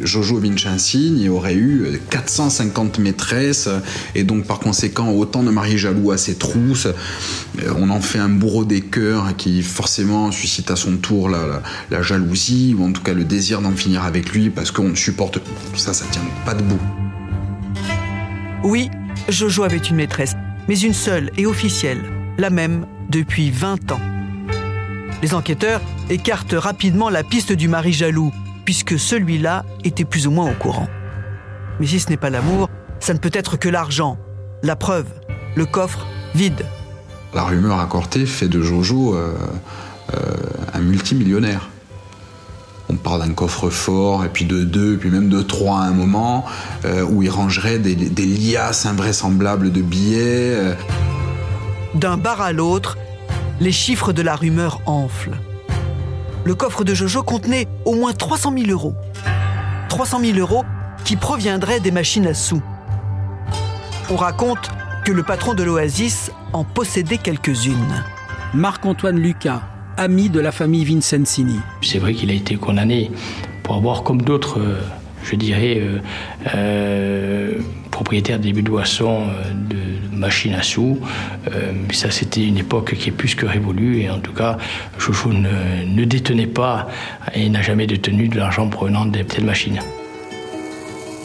Jojo 0.03 0.39
Vincencini 0.39 1.29
aurait 1.29 1.55
eu 1.55 2.01
450 2.11 2.99
maîtresses, 2.99 3.69
et 4.17 4.25
donc 4.25 4.45
par 4.45 4.59
conséquent 4.59 5.11
autant 5.11 5.45
de 5.45 5.51
maris 5.51 5.79
jaloux 5.79 6.11
à 6.11 6.19
ses 6.19 6.35
trousses. 6.35 6.89
On 7.77 7.91
en 7.91 8.01
fait 8.01 8.19
un 8.19 8.29
bourreau 8.29 8.65
des 8.65 8.81
cœurs 8.81 9.37
qui 9.37 9.63
forcément 9.63 10.33
suscite 10.33 10.71
à 10.73 10.77
son 10.77 10.97
tour 10.97 11.29
la, 11.29 12.03
jalousie, 12.03 12.75
ou 12.77 12.85
en 12.85 12.93
tout 12.93 13.03
cas 13.03 13.15
le 13.15 13.25
désir 13.25 13.61
d'en 13.61 13.71
finir 13.71 14.03
avec 14.03 14.33
lui, 14.33 14.51
parce 14.51 14.73
qu'on 14.73 14.89
ne 14.89 14.97
supporte 14.97 15.39
ça, 15.77 15.95
ça 15.95 16.07
tient 16.11 16.23
pas 16.45 16.55
debout. 16.55 16.81
Oui, 18.65 18.91
Jojo 19.29 19.63
avait 19.63 19.77
une 19.77 19.97
maîtresse, 19.97 20.35
mais 20.69 20.79
une 20.79 20.95
seule 20.95 21.31
et 21.37 21.47
officielle, 21.47 22.03
la 22.37 22.51
même 22.51 22.87
depuis 23.11 23.51
20 23.51 23.93
ans. 23.93 24.01
Les 25.25 25.33
enquêteurs 25.33 25.81
écartent 26.11 26.55
rapidement 26.55 27.09
la 27.09 27.25
piste 27.25 27.51
du 27.51 27.67
mari 27.67 27.95
jaloux, 27.95 28.31
puisque 28.67 28.99
celui-là 28.99 29.65
était 29.83 30.05
plus 30.05 30.27
ou 30.27 30.31
moins 30.31 30.51
au 30.51 30.55
courant. 30.55 30.87
Mais 31.81 31.87
si 31.87 31.99
ce 31.99 32.11
n'est 32.11 32.19
pas 32.19 32.29
l'amour, 32.29 32.69
ça 33.01 33.15
ne 33.15 33.19
peut 33.19 33.31
être 33.33 33.57
que 33.57 33.71
l'argent. 33.71 34.19
La 34.63 34.77
preuve, 34.77 35.07
le 35.57 35.65
coffre 35.65 36.07
vide. 36.35 36.67
La 37.33 37.45
rumeur 37.45 37.81
à 37.81 37.87
Corté 37.87 38.27
fait 38.27 38.49
de 38.49 38.61
Jojo 38.61 39.15
euh, 39.15 39.35
euh, 40.13 40.19
un 40.75 40.81
multimillionnaire. 40.81 41.71
On 42.91 42.97
parle 42.97 43.27
d'un 43.27 43.33
coffre-fort, 43.33 44.27
et 44.27 44.29
puis 44.29 44.45
de 44.45 44.63
deux, 44.63 44.99
puis 44.99 45.09
même 45.09 45.31
de 45.31 45.41
trois 45.41 45.79
à 45.79 45.85
un 45.85 45.93
moment, 45.93 46.45
euh, 46.85 47.03
où 47.03 47.23
il 47.23 47.31
rangerait 47.31 47.79
des, 47.79 47.95
des, 47.95 48.27
liasses 48.27 48.85
invraisemblables 48.85 49.73
de 49.73 49.81
billets. 49.81 50.77
D'un 51.95 52.19
bar 52.19 52.43
à 52.43 52.53
l'autre, 52.53 52.99
les 53.61 53.73
chiffres 53.73 54.13
de 54.13 54.23
la 54.23 54.37
rumeur 54.37 54.81
enflent. 54.87 55.37
Le 56.45 56.55
coffre 56.55 56.85
de 56.85 56.95
Jojo 56.95 57.23
contenait 57.23 57.69
au 57.85 57.95
moins 57.95 58.13
300 58.13 58.53
000 58.57 58.71
euros. 58.71 58.95
300 59.89 60.21
000 60.21 60.39
euros 60.39 60.65
qui 61.05 61.17
proviendraient 61.17 61.81
des 61.81 61.91
machines 61.91 62.27
à 62.27 62.35
sous. 62.35 62.63
On 64.11 64.17
raconte 64.17 64.71
que 65.05 65.13
le 65.13 65.23
patron 65.23 65.55
de 65.55 65.63
l'Oasis 65.63 66.31
en 66.53 66.65
possédait 66.65 67.19
quelques-unes. 67.19 68.05
Marc-Antoine 68.55 69.19
Lucas, 69.19 69.63
ami 69.97 70.29
de 70.29 70.41
la 70.41 70.53
famille 70.53 70.85
Vincenzini. 70.85 71.59
C'est 71.83 71.99
vrai 71.99 72.15
qu'il 72.15 72.31
a 72.31 72.35
été 72.35 72.57
condamné 72.57 73.11
pour 73.63 73.77
avoir, 73.77 74.03
comme 74.03 74.23
d'autres, 74.23 74.61
euh, 74.61 74.81
je 75.23 75.37
dirais, 75.37 75.79
euh, 75.81 75.99
euh, 76.55 77.59
propriétaire 77.91 78.39
des 78.39 78.53
boissons 78.53 79.29
euh, 79.29 79.53
de 79.53 79.84
machines 80.25 80.55
à 80.55 80.63
sous. 80.63 80.99
Euh, 81.53 81.73
ça, 81.93 82.11
c'était 82.11 82.45
une 82.45 82.59
époque 82.59 82.95
qui 82.95 83.11
est 83.11 83.13
plus 83.13 83.35
que 83.35 83.47
révolue. 83.47 84.01
Et 84.01 84.11
en 84.11 84.19
tout 84.19 84.33
cas, 84.33 84.59
Chouchou 84.99 85.33
ne, 85.33 85.85
ne 85.87 86.05
détenait 86.05 86.47
pas 86.47 86.89
et 87.35 87.49
n'a 87.49 87.63
jamais 87.63 87.87
détenu 87.87 88.29
de 88.29 88.37
l'argent 88.37 88.69
provenant 88.69 89.05
de 89.07 89.23
telles 89.23 89.45
machines. 89.45 89.81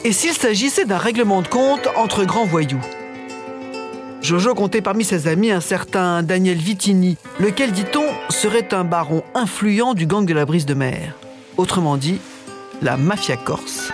Et 0.06 0.14
s'il 0.14 0.34
s'agissait 0.34 0.86
d'un 0.86 0.98
règlement 0.98 1.42
de 1.42 1.48
compte 1.48 1.88
entre 1.96 2.24
grands 2.24 2.46
voyous? 2.46 2.82
Jojo 4.22 4.54
comptait 4.54 4.82
parmi 4.82 5.04
ses 5.06 5.28
amis 5.28 5.52
un 5.52 5.62
certain 5.62 6.24
Daniel 6.24 6.58
Vitini, 6.58 7.18
lequel, 7.40 7.72
dit-on, 7.72 8.06
serait 8.30 8.74
un 8.74 8.84
baron 8.84 9.24
influent 9.34 9.94
du 9.94 10.06
gang 10.06 10.26
de 10.26 10.34
la 10.34 10.46
brise 10.46 10.66
de 10.66 10.74
mer. 10.74 11.16
Autrement 11.58 11.98
dit, 11.98 12.20
la 12.82 12.98
mafia 12.98 13.38
corse. 13.38 13.92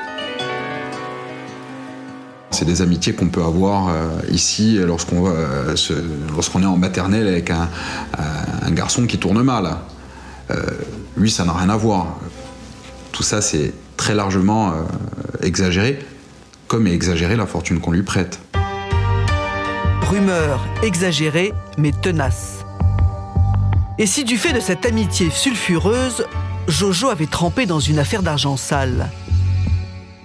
C'est 2.55 2.63
des 2.63 2.81
amitiés 2.81 3.12
qu'on 3.12 3.27
peut 3.27 3.43
avoir 3.43 3.89
euh, 3.89 4.07
ici 4.31 4.77
lorsqu'on 4.77 5.27
euh, 5.27 5.75
lorsqu'on 6.33 6.63
est 6.63 6.65
en 6.65 6.77
maternelle 6.77 7.27
avec 7.27 7.51
un, 7.51 7.67
garçon 8.71 9.07
qui 9.07 9.17
tourne 9.17 9.41
mal. 9.41 9.75
Euh, 10.51 10.55
lui, 11.17 11.29
ça 11.29 11.43
n'a 11.43 11.51
rien 11.51 11.67
à 11.67 11.75
voir. 11.75 12.15
Tout 13.12 13.24
ça, 13.24 13.41
c'est 13.41 13.74
très 13.97 14.15
largement 14.15 14.74
exagéré, 15.41 16.00
comme 16.69 16.88
est 16.88 16.93
exagérée 16.93 17.35
la 17.35 17.45
fortune 17.45 17.81
qu'on 17.81 17.91
lui 17.91 18.03
prête. 18.03 18.39
Rumeur 20.03 20.65
exagérée, 20.81 21.51
mais 21.77 21.91
tenace. 21.91 22.59
Et 23.97 24.05
si 24.05 24.24
du 24.24 24.38
fait 24.38 24.53
de 24.53 24.62
cette 24.62 24.85
amitié 24.85 25.29
sulfureuse, 25.29 26.25
Jojo 26.69 27.09
avait 27.09 27.27
trempé 27.27 27.65
dans 27.65 27.81
une 27.81 28.00
affaire 28.00 28.24
d'argent 28.24 28.55
sale? 28.55 29.09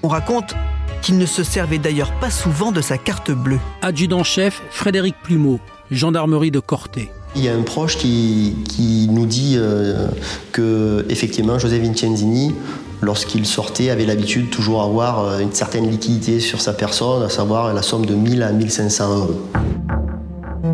On 0.05 0.09
raconte 0.09 0.55
qu'il 1.01 1.19
ne 1.19 1.27
se 1.27 1.43
servait 1.43 1.79
d'ailleurs 1.79 2.13
pas 2.13 2.31
souvent 2.31 2.73
de 2.73 2.81
sa 2.81 2.99
carte 2.99 3.31
bleue. 3.31 3.61
Adjudant-chef 3.83 4.63
Frédéric 4.71 5.15
Plumeau, 5.23 5.61
gendarmerie 5.91 6.51
de 6.51 6.61
Corté. 6.61 7.11
Il 7.37 7.45
y 7.45 7.49
a 7.49 7.55
un 7.55 7.63
proche 7.63 7.97
qui, 7.97 8.57
qui 8.69 9.09
nous 9.11 9.27
dit 9.27 9.55
euh, 9.57 10.09
que 10.53 11.07
effectivement 11.09 11.59
José 11.59 11.79
Vincenzini, 11.79 12.55
lorsqu'il 13.03 13.47
sortait, 13.47 13.91
avait 13.91 14.07
l'habitude 14.07 14.51
toujours 14.51 14.83
avoir 14.83 15.21
euh, 15.21 15.39
une 15.39 15.53
certaine 15.53 15.89
liquidité 15.89 16.41
sur 16.41 16.61
sa 16.61 16.73
personne, 16.73 17.23
à 17.23 17.29
savoir 17.29 17.73
la 17.73 17.83
somme 17.83 18.05
de 18.05 18.15
1000 18.15 18.43
à 18.43 18.53
1500 18.53 19.17
euros. 19.17 19.41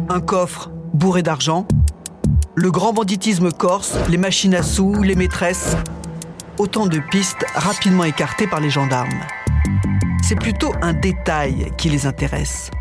Un 0.09 0.21
coffre 0.21 0.71
bourré 0.95 1.23
d'argent, 1.23 1.67
le 2.55 2.71
grand 2.71 2.95
banditisme 2.95 3.51
corse, 3.53 3.95
les 4.09 4.17
machines 4.17 4.55
à 4.55 4.63
sous, 4.63 5.03
les 5.03 5.15
maîtresses, 5.15 5.77
autant 6.57 6.87
de 6.87 7.01
pistes 7.11 7.45
rapidement 7.55 8.05
écartées 8.05 8.47
par 8.47 8.61
les 8.61 8.71
gendarmes. 8.71 9.21
C'est 10.29 10.35
plutôt 10.35 10.73
un 10.83 10.93
détail 10.93 11.71
qui 11.79 11.89
les 11.89 12.05
intéresse. 12.05 12.73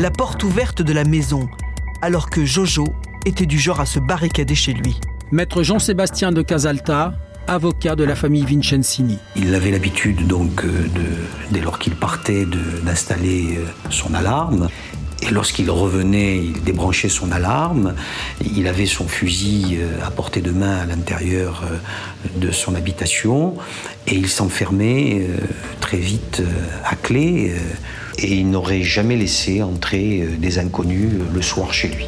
La 0.00 0.10
porte 0.10 0.42
ouverte 0.44 0.80
de 0.80 0.94
la 0.94 1.04
maison, 1.04 1.46
alors 2.00 2.30
que 2.30 2.46
Jojo 2.46 2.86
était 3.26 3.44
du 3.44 3.58
genre 3.58 3.80
à 3.80 3.84
se 3.84 3.98
barricader 3.98 4.54
chez 4.54 4.72
lui. 4.72 4.98
Maître 5.30 5.62
Jean-Sébastien 5.62 6.32
de 6.32 6.40
Casalta, 6.40 7.12
avocat 7.48 7.96
de 7.96 8.04
la 8.04 8.16
famille 8.16 8.46
Vincenzini. 8.46 9.18
Il 9.36 9.54
avait 9.54 9.72
l'habitude 9.72 10.26
donc 10.26 10.64
de, 10.64 11.04
dès 11.50 11.60
lors 11.60 11.78
qu'il 11.78 11.96
partait 11.96 12.46
d'installer 12.82 13.58
son 13.90 14.14
alarme. 14.14 14.68
Et 15.22 15.30
lorsqu'il 15.30 15.70
revenait, 15.70 16.36
il 16.36 16.62
débranchait 16.62 17.08
son 17.08 17.32
alarme. 17.32 17.94
Il 18.54 18.68
avait 18.68 18.86
son 18.86 19.08
fusil 19.08 19.78
à 20.04 20.10
portée 20.10 20.40
de 20.40 20.50
main 20.50 20.78
à 20.78 20.84
l'intérieur 20.84 21.64
de 22.36 22.50
son 22.50 22.74
habitation 22.74 23.54
et 24.06 24.14
il 24.14 24.28
s'enfermait 24.28 25.26
très 25.80 25.96
vite 25.96 26.42
à 26.84 26.94
clé 26.96 27.54
et 28.18 28.34
il 28.34 28.50
n'aurait 28.50 28.82
jamais 28.82 29.16
laissé 29.16 29.62
entrer 29.62 30.26
des 30.38 30.58
inconnus 30.58 31.12
le 31.34 31.42
soir 31.42 31.72
chez 31.72 31.88
lui. 31.88 32.06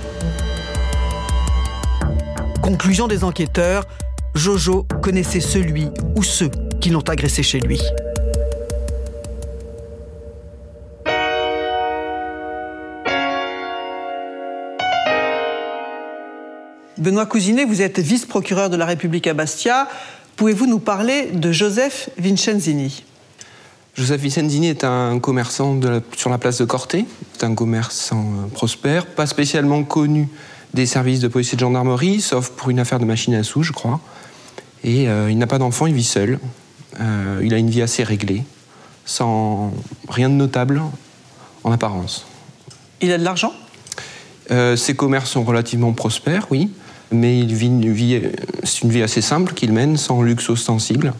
Conclusion 2.62 3.08
des 3.08 3.24
enquêteurs, 3.24 3.84
Jojo 4.34 4.86
connaissait 5.02 5.40
celui 5.40 5.88
ou 6.16 6.22
ceux 6.22 6.50
qui 6.80 6.90
l'ont 6.90 7.00
agressé 7.00 7.42
chez 7.42 7.60
lui. 7.60 7.80
Benoît 16.98 17.26
Cousinet, 17.26 17.64
vous 17.64 17.80
êtes 17.80 18.00
vice-procureur 18.00 18.70
de 18.70 18.76
la 18.76 18.84
République 18.84 19.28
à 19.28 19.34
Bastia. 19.34 19.88
Pouvez-vous 20.34 20.66
nous 20.66 20.80
parler 20.80 21.26
de 21.32 21.52
Joseph 21.52 22.10
Vincenzini? 22.18 23.04
Joseph 23.94 24.20
Vincenzini 24.20 24.66
est 24.66 24.82
un 24.82 25.20
commerçant 25.20 25.76
de 25.76 25.88
la, 25.88 26.00
sur 26.16 26.28
la 26.28 26.38
place 26.38 26.58
de 26.58 26.64
Corté. 26.64 27.06
C'est 27.34 27.44
un 27.44 27.54
commerçant 27.54 28.24
prospère, 28.52 29.06
pas 29.06 29.26
spécialement 29.26 29.84
connu 29.84 30.28
des 30.74 30.86
services 30.86 31.20
de 31.20 31.28
police 31.28 31.52
et 31.52 31.56
de 31.56 31.60
gendarmerie, 31.60 32.20
sauf 32.20 32.50
pour 32.50 32.70
une 32.70 32.80
affaire 32.80 32.98
de 32.98 33.04
machine 33.04 33.34
à 33.34 33.44
sous, 33.44 33.62
je 33.62 33.72
crois. 33.72 34.00
Et 34.82 35.08
euh, 35.08 35.30
il 35.30 35.38
n'a 35.38 35.46
pas 35.46 35.58
d'enfant, 35.58 35.86
il 35.86 35.94
vit 35.94 36.02
seul. 36.02 36.40
Euh, 37.00 37.40
il 37.44 37.54
a 37.54 37.58
une 37.58 37.70
vie 37.70 37.82
assez 37.82 38.02
réglée, 38.02 38.42
sans 39.04 39.72
rien 40.08 40.28
de 40.28 40.34
notable 40.34 40.82
en 41.62 41.70
apparence. 41.70 42.26
Il 43.00 43.12
a 43.12 43.18
de 43.18 43.24
l'argent? 43.24 43.52
Euh, 44.50 44.74
Ses 44.74 44.96
commerces 44.96 45.30
sont 45.30 45.44
relativement 45.44 45.92
prospères, 45.92 46.48
oui. 46.50 46.70
Mais 47.10 47.38
il 47.38 47.54
vit 47.54 47.66
une 47.66 47.92
vie, 47.92 48.20
c'est 48.64 48.82
une 48.82 48.90
vie 48.90 49.02
assez 49.02 49.22
simple 49.22 49.54
qu'il 49.54 49.72
mène, 49.72 49.96
sans 49.96 50.22
luxe 50.22 50.48
ostensible. 50.50 51.14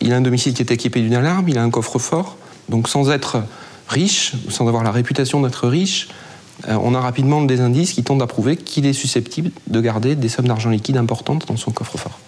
Il 0.00 0.12
a 0.12 0.16
un 0.16 0.20
domicile 0.20 0.54
qui 0.54 0.62
est 0.62 0.70
équipé 0.70 1.00
d'une 1.00 1.14
alarme, 1.14 1.48
il 1.48 1.58
a 1.58 1.62
un 1.62 1.70
coffre-fort, 1.70 2.36
donc 2.68 2.88
sans 2.88 3.10
être 3.10 3.42
riche, 3.88 4.32
sans 4.48 4.68
avoir 4.68 4.84
la 4.84 4.92
réputation 4.92 5.40
d'être 5.40 5.68
riche, 5.68 6.08
euh, 6.66 6.76
on 6.82 6.94
a 6.94 7.00
rapidement 7.00 7.42
des 7.42 7.60
indices 7.60 7.92
qui 7.92 8.02
tendent 8.02 8.22
à 8.22 8.26
prouver 8.26 8.56
qu'il 8.56 8.86
est 8.86 8.92
susceptible 8.92 9.50
de 9.66 9.80
garder 9.80 10.16
des 10.16 10.28
sommes 10.28 10.48
d'argent 10.48 10.70
liquide 10.70 10.96
importantes 10.96 11.46
dans 11.46 11.56
son 11.56 11.70
coffre-fort. 11.70 12.18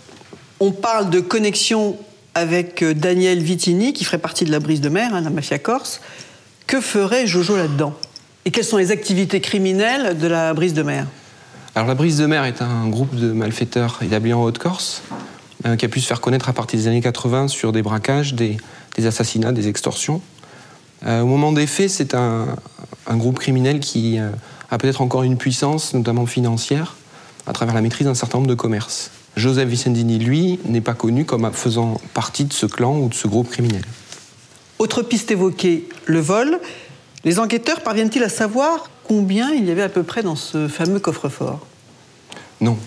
On 0.60 0.72
parle 0.72 1.10
de 1.10 1.20
connexion 1.20 1.96
avec 2.34 2.82
euh, 2.82 2.94
Daniel 2.94 3.42
Vitini, 3.42 3.92
qui 3.92 4.04
ferait 4.04 4.18
partie 4.18 4.44
de 4.44 4.52
la 4.52 4.60
brise 4.60 4.80
de 4.80 4.88
mer, 4.88 5.14
hein, 5.14 5.20
la 5.20 5.30
mafia 5.30 5.58
corse. 5.58 6.00
Que 6.66 6.80
ferait 6.80 7.26
Jojo 7.26 7.56
là-dedans? 7.56 7.94
Et 8.44 8.52
quelles 8.52 8.64
sont 8.64 8.76
les 8.76 8.92
activités 8.92 9.40
criminelles 9.40 10.16
de 10.16 10.26
la 10.28 10.54
brise 10.54 10.74
de 10.74 10.82
mer? 10.82 11.06
Alors 11.74 11.88
la 11.88 11.94
brise 11.94 12.18
de 12.18 12.26
mer 12.26 12.44
est 12.44 12.62
un 12.62 12.88
groupe 12.88 13.14
de 13.14 13.32
malfaiteurs 13.32 13.98
établis 14.02 14.32
en 14.32 14.42
Haute-Corse, 14.42 15.02
euh, 15.66 15.76
qui 15.76 15.84
a 15.84 15.88
pu 15.88 16.00
se 16.00 16.06
faire 16.06 16.20
connaître 16.20 16.48
à 16.48 16.52
partir 16.52 16.78
des 16.78 16.88
années 16.88 17.00
80 17.00 17.48
sur 17.48 17.72
des 17.72 17.82
braquages, 17.82 18.34
des, 18.34 18.58
assassinats, 19.06 19.52
des 19.52 19.68
extorsions. 19.68 20.20
au 21.06 21.24
moment 21.24 21.52
des 21.52 21.66
faits, 21.66 21.88
c'est 21.88 22.14
un, 22.14 22.56
un 23.10 23.16
groupe 23.16 23.38
criminel 23.38 23.80
qui 23.80 24.18
euh, 24.18 24.30
a 24.70 24.78
peut-être 24.78 25.02
encore 25.02 25.24
une 25.24 25.36
puissance, 25.36 25.94
notamment 25.94 26.26
financière, 26.26 26.96
à 27.46 27.52
travers 27.52 27.74
la 27.74 27.82
maîtrise 27.82 28.06
d'un 28.06 28.14
certain 28.14 28.38
nombre 28.38 28.48
de 28.48 28.54
commerces. 28.54 29.10
Joseph 29.36 29.68
Vicendini, 29.68 30.18
lui, 30.18 30.60
n'est 30.64 30.80
pas 30.80 30.94
connu 30.94 31.24
comme 31.24 31.50
faisant 31.52 32.00
partie 32.14 32.44
de 32.44 32.52
ce 32.52 32.66
clan 32.66 32.96
ou 32.96 33.08
de 33.08 33.14
ce 33.14 33.26
groupe 33.26 33.50
criminel. 33.50 33.82
Autre 34.78 35.02
piste 35.02 35.30
évoquée, 35.30 35.88
le 36.06 36.20
vol. 36.20 36.58
Les 37.24 37.38
enquêteurs 37.38 37.82
parviennent-ils 37.82 38.22
à 38.22 38.28
savoir 38.28 38.90
combien 39.10 39.50
il 39.50 39.64
y 39.64 39.72
avait 39.72 39.82
à 39.82 39.88
peu 39.88 40.04
près 40.04 40.22
dans 40.22 40.36
ce 40.36 40.68
fameux 40.68 41.00
coffre-fort 41.00 41.66
Non. 42.60 42.78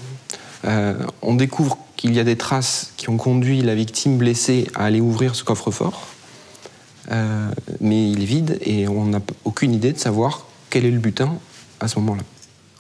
Euh, 0.64 0.94
on 1.22 1.36
découvre 1.36 1.78
qu'il 1.98 2.16
y 2.16 2.20
a 2.22 2.24
des 2.24 2.38
traces 2.38 2.94
qui 2.96 3.10
ont 3.10 3.18
conduit 3.18 3.62
la 3.62 3.76
victime 3.76 4.18
blessée 4.18 4.70
à 4.74 4.86
aller 4.86 5.02
ouvrir 5.02 5.36
ce 5.36 5.44
coffre-fort. 5.44 6.08
Euh, 7.12 7.50
mais 7.82 8.10
il 8.10 8.22
est 8.22 8.26
vide 8.26 8.58
et 8.62 8.88
on 8.88 9.08
n'a 9.08 9.20
aucune 9.44 9.74
idée 9.74 9.92
de 9.92 10.00
savoir 10.00 10.46
quel 10.70 10.86
est 10.86 10.92
le 10.92 11.00
butin 11.00 11.36
à 11.82 11.90
ce 11.90 12.00
moment-là. 12.00 12.24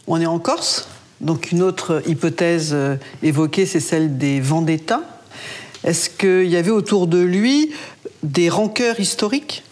On 0.07 0.21
est 0.21 0.25
en 0.25 0.39
Corse, 0.39 0.87
donc 1.19 1.51
une 1.51 1.63
autre 1.63 2.01
hypothèse 2.07 2.69
euh, 2.71 2.95
évoquée, 3.23 3.65
c'est 3.65 3.81
celle 3.81 4.17
des 4.17 4.39
vendettas. 4.39 5.01
Est-ce 5.83 6.09
qu'il 6.09 6.49
y 6.49 6.55
avait 6.55 6.71
autour 6.71 7.07
de 7.07 7.19
lui 7.19 7.73
des 8.23 8.47
rancœurs 8.47 9.01
historiques? 9.01 9.63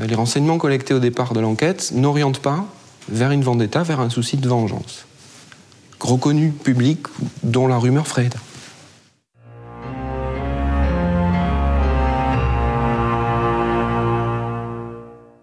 Les 0.00 0.16
renseignements 0.16 0.58
collectés 0.58 0.92
au 0.92 0.98
départ 0.98 1.34
de 1.34 1.38
l'enquête 1.38 1.92
n'orientent 1.94 2.40
pas 2.40 2.66
vers 3.08 3.30
une 3.30 3.42
vendetta, 3.42 3.82
vers 3.82 4.00
un 4.00 4.10
souci 4.10 4.36
de 4.36 4.48
vengeance. 4.48 5.06
Reconnu 6.00 6.50
public 6.50 7.06
dont 7.42 7.66
la 7.66 7.78
rumeur 7.78 8.06
ferait 8.06 8.30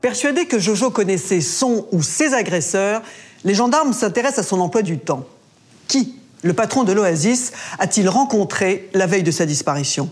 Persuadé 0.01 0.45
que 0.45 0.59
Jojo 0.59 0.89
connaissait 0.89 1.39
son 1.41 1.85
ou 1.91 2.01
ses 2.01 2.33
agresseurs, 2.33 3.03
les 3.43 3.53
gendarmes 3.53 3.93
s'intéressent 3.93 4.45
à 4.45 4.49
son 4.49 4.59
emploi 4.59 4.81
du 4.81 4.97
temps. 4.97 5.25
Qui, 5.87 6.15
le 6.41 6.53
patron 6.53 6.83
de 6.83 6.93
l'Oasis, 6.93 7.51
a-t-il 7.77 8.09
rencontré 8.09 8.89
la 8.93 9.05
veille 9.05 9.23
de 9.23 9.31
sa 9.31 9.45
disparition? 9.45 10.09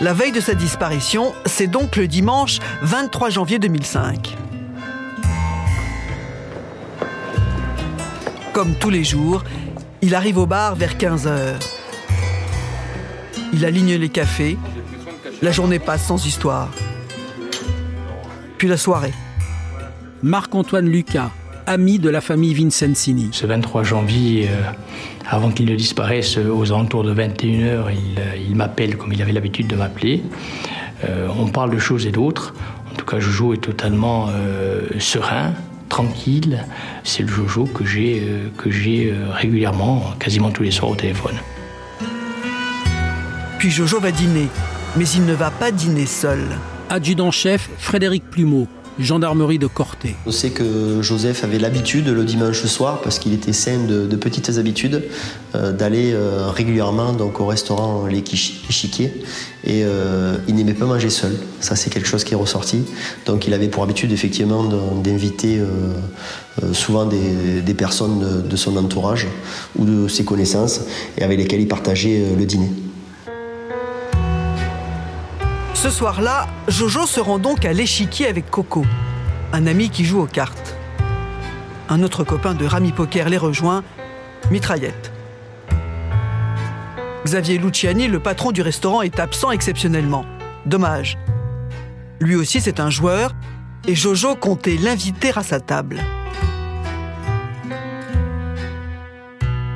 La 0.00 0.12
veille 0.12 0.30
de 0.30 0.40
sa 0.40 0.54
disparition, 0.54 1.34
c'est 1.44 1.66
donc 1.66 1.96
le 1.96 2.06
dimanche 2.06 2.60
23 2.82 3.30
janvier 3.30 3.58
2005. 3.58 4.36
Comme 8.52 8.74
tous 8.76 8.90
les 8.90 9.02
jours, 9.02 9.42
il 10.00 10.14
arrive 10.14 10.38
au 10.38 10.46
bar 10.46 10.76
vers 10.76 10.96
15 10.96 11.26
heures. 11.26 11.58
Il 13.52 13.64
aligne 13.64 13.96
les 13.96 14.08
cafés. 14.08 14.56
La 15.42 15.50
journée 15.50 15.80
passe 15.80 16.06
sans 16.06 16.24
histoire. 16.24 16.68
Puis 18.56 18.68
la 18.68 18.76
soirée. 18.76 19.14
Marc-Antoine 20.22 20.88
Lucas, 20.88 21.30
ami 21.68 21.98
de 21.98 22.08
la 22.08 22.22
famille 22.22 22.54
Vincenzini. 22.54 23.28
Ce 23.32 23.46
23 23.46 23.82
janvier, 23.82 24.48
euh, 24.48 24.70
avant 25.28 25.50
qu'il 25.50 25.66
ne 25.66 25.76
disparaisse, 25.76 26.38
aux 26.38 26.72
alentours 26.72 27.04
de 27.04 27.12
21h, 27.12 27.92
il, 27.92 28.18
euh, 28.18 28.36
il 28.48 28.56
m'appelle 28.56 28.96
comme 28.96 29.12
il 29.12 29.20
avait 29.20 29.32
l'habitude 29.32 29.66
de 29.66 29.76
m'appeler. 29.76 30.22
Euh, 31.04 31.28
on 31.38 31.46
parle 31.46 31.70
de 31.70 31.78
choses 31.78 32.06
et 32.06 32.10
d'autres. 32.10 32.54
En 32.90 32.94
tout 32.96 33.04
cas, 33.04 33.20
Jojo 33.20 33.52
est 33.52 33.58
totalement 33.58 34.28
serein, 34.98 35.52
tranquille. 35.88 36.64
C'est 37.04 37.22
le 37.22 37.28
Jojo 37.28 37.64
que 37.66 37.84
j'ai 37.84 38.26
que 38.56 38.72
j'ai 38.72 39.14
régulièrement, 39.30 40.02
quasiment 40.18 40.50
tous 40.50 40.64
les 40.64 40.72
soirs 40.72 40.90
au 40.90 40.96
téléphone. 40.96 41.36
Puis 43.60 43.70
Jojo 43.70 44.00
va 44.00 44.10
dîner, 44.10 44.48
mais 44.96 45.08
il 45.10 45.26
ne 45.26 45.32
va 45.32 45.52
pas 45.52 45.70
dîner 45.70 46.06
seul. 46.06 46.40
Adjudant-chef 46.90 47.70
Frédéric 47.78 48.24
Plumeau, 48.28 48.66
gendarmerie 48.98 49.58
de 49.58 49.66
Corté. 49.66 50.16
On 50.26 50.30
sait 50.30 50.50
que 50.50 51.02
Joseph 51.02 51.44
avait 51.44 51.58
l'habitude 51.58 52.08
le 52.08 52.24
dimanche 52.24 52.64
soir, 52.66 53.00
parce 53.00 53.18
qu'il 53.18 53.32
était 53.32 53.52
sain 53.52 53.78
de, 53.86 54.16
petites 54.16 54.58
habitudes, 54.58 55.04
euh, 55.54 55.72
d'aller 55.72 56.12
euh, 56.12 56.50
régulièrement 56.50 57.12
donc, 57.12 57.40
au 57.40 57.46
restaurant 57.46 58.06
L'Échiquier. 58.06 59.12
Et 59.64 59.84
euh, 59.84 60.36
il 60.48 60.54
n'aimait 60.54 60.74
pas 60.74 60.86
manger 60.86 61.10
seul. 61.10 61.32
Ça, 61.60 61.76
c'est 61.76 61.90
quelque 61.90 62.08
chose 62.08 62.24
qui 62.24 62.34
est 62.34 62.36
ressorti. 62.36 62.82
Donc 63.26 63.46
il 63.46 63.54
avait 63.54 63.68
pour 63.68 63.82
habitude 63.82 64.12
effectivement 64.12 64.64
d'inviter 65.02 65.60
souvent 66.72 67.06
des, 67.06 67.60
des 67.60 67.74
personnes 67.74 68.20
de, 68.20 68.48
de 68.48 68.56
son 68.56 68.76
entourage 68.76 69.26
ou 69.76 69.84
de 69.84 70.08
ses 70.08 70.24
connaissances 70.24 70.80
et 71.18 71.22
avec 71.22 71.38
lesquelles 71.38 71.60
il 71.60 71.68
partageait 71.68 72.34
le 72.36 72.44
dîner. 72.46 72.70
Ce 75.80 75.90
soir-là, 75.90 76.48
Jojo 76.66 77.06
se 77.06 77.20
rend 77.20 77.38
donc 77.38 77.64
à 77.64 77.72
l'échiquier 77.72 78.26
avec 78.26 78.50
Coco, 78.50 78.84
un 79.52 79.64
ami 79.68 79.90
qui 79.90 80.04
joue 80.04 80.20
aux 80.20 80.26
cartes. 80.26 80.74
Un 81.88 82.02
autre 82.02 82.24
copain 82.24 82.54
de 82.54 82.66
Rami 82.66 82.90
Poker 82.90 83.28
les 83.28 83.38
rejoint, 83.38 83.84
mitraillette. 84.50 85.12
Xavier 87.24 87.58
Luciani, 87.58 88.08
le 88.08 88.18
patron 88.18 88.50
du 88.50 88.60
restaurant, 88.60 89.02
est 89.02 89.20
absent 89.20 89.52
exceptionnellement. 89.52 90.24
Dommage. 90.66 91.16
Lui 92.18 92.34
aussi, 92.34 92.60
c'est 92.60 92.80
un 92.80 92.90
joueur, 92.90 93.32
et 93.86 93.94
Jojo 93.94 94.34
comptait 94.34 94.78
l'inviter 94.78 95.30
à 95.36 95.44
sa 95.44 95.60
table. 95.60 96.00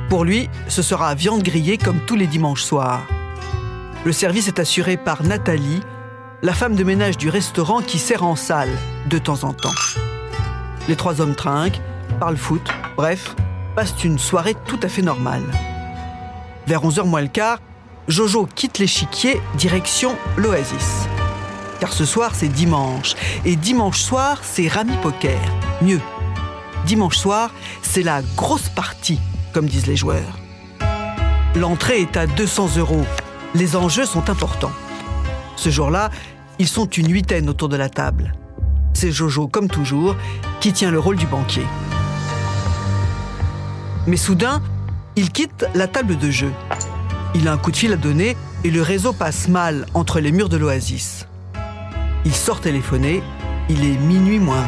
Pour 0.09 0.25
lui, 0.25 0.49
ce 0.67 0.81
sera 0.81 1.15
viande 1.15 1.43
grillée 1.43 1.77
comme 1.77 2.01
tous 2.01 2.17
les 2.17 2.27
dimanches 2.27 2.63
soirs. 2.63 3.03
Le 4.03 4.11
service 4.11 4.49
est 4.49 4.59
assuré 4.59 4.97
par 4.97 5.23
Nathalie, 5.23 5.81
la 6.43 6.53
femme 6.53 6.75
de 6.75 6.83
ménage 6.83 7.17
du 7.17 7.29
restaurant 7.29 7.81
qui 7.81 7.97
sert 7.97 8.21
en 8.21 8.35
salle 8.35 8.77
de 9.09 9.17
temps 9.17 9.45
en 9.45 9.53
temps. 9.53 9.73
Les 10.89 10.97
trois 10.97 11.21
hommes 11.21 11.35
trinquent, 11.35 11.79
parlent 12.19 12.35
foot, 12.35 12.69
bref, 12.97 13.33
passent 13.77 14.03
une 14.03 14.19
soirée 14.19 14.53
tout 14.67 14.79
à 14.83 14.89
fait 14.89 15.01
normale. 15.01 15.45
Vers 16.67 16.83
11h 16.83 17.05
moins 17.05 17.21
le 17.21 17.29
quart, 17.29 17.59
Jojo 18.09 18.45
quitte 18.45 18.77
l'échiquier 18.77 19.41
direction 19.55 20.17
l'Oasis. 20.35 21.07
Car 21.79 21.93
ce 21.93 22.03
soir 22.03 22.31
c'est 22.33 22.49
dimanche, 22.49 23.15
et 23.45 23.55
dimanche 23.55 24.01
soir 24.01 24.39
c'est 24.41 24.67
Rami 24.67 24.97
Poker. 25.01 25.39
Mieux, 25.81 26.01
dimanche 26.85 27.17
soir 27.17 27.51
c'est 27.81 28.03
la 28.03 28.21
grosse 28.35 28.67
partie, 28.67 29.21
comme 29.53 29.67
disent 29.67 29.87
les 29.87 29.95
joueurs. 29.95 30.37
L'entrée 31.55 32.01
est 32.01 32.17
à 32.17 32.27
200 32.27 32.75
euros. 32.79 33.05
Les 33.55 33.77
enjeux 33.77 34.05
sont 34.05 34.29
importants. 34.29 34.73
Ce 35.55 35.69
jour-là, 35.69 36.09
ils 36.59 36.67
sont 36.67 36.85
une 36.85 37.11
huitaine 37.11 37.49
autour 37.49 37.69
de 37.69 37.75
la 37.75 37.89
table. 37.89 38.33
C'est 38.93 39.11
Jojo, 39.11 39.47
comme 39.47 39.67
toujours, 39.67 40.15
qui 40.59 40.71
tient 40.71 40.91
le 40.91 40.99
rôle 40.99 41.15
du 41.15 41.25
banquier. 41.25 41.65
Mais 44.05 44.17
soudain, 44.17 44.61
il 45.15 45.31
quitte 45.31 45.65
la 45.73 45.87
table 45.87 46.17
de 46.17 46.29
jeu. 46.29 46.51
Il 47.35 47.47
a 47.47 47.53
un 47.53 47.57
coup 47.57 47.71
de 47.71 47.77
fil 47.77 47.91
à 47.93 47.95
donner 47.95 48.37
et 48.63 48.71
le 48.71 48.81
réseau 48.81 49.13
passe 49.13 49.47
mal 49.47 49.85
entre 49.93 50.19
les 50.19 50.31
murs 50.31 50.49
de 50.49 50.57
l'oasis. 50.57 51.27
Il 52.25 52.33
sort 52.33 52.61
téléphoner, 52.61 53.23
il 53.69 53.83
est 53.83 53.97
minuit 53.97 54.39
moins 54.39 54.61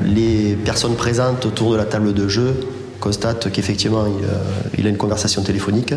20. 0.00 0.04
Les 0.04 0.56
personnes 0.56 0.96
présentes 0.96 1.44
autour 1.44 1.72
de 1.72 1.76
la 1.76 1.84
table 1.84 2.14
de 2.14 2.28
jeu 2.28 2.58
constate 3.00 3.50
qu'effectivement 3.50 4.04
il, 4.76 4.86
a 4.86 4.90
une 4.90 4.96
conversation 4.96 5.42
téléphonique 5.42 5.94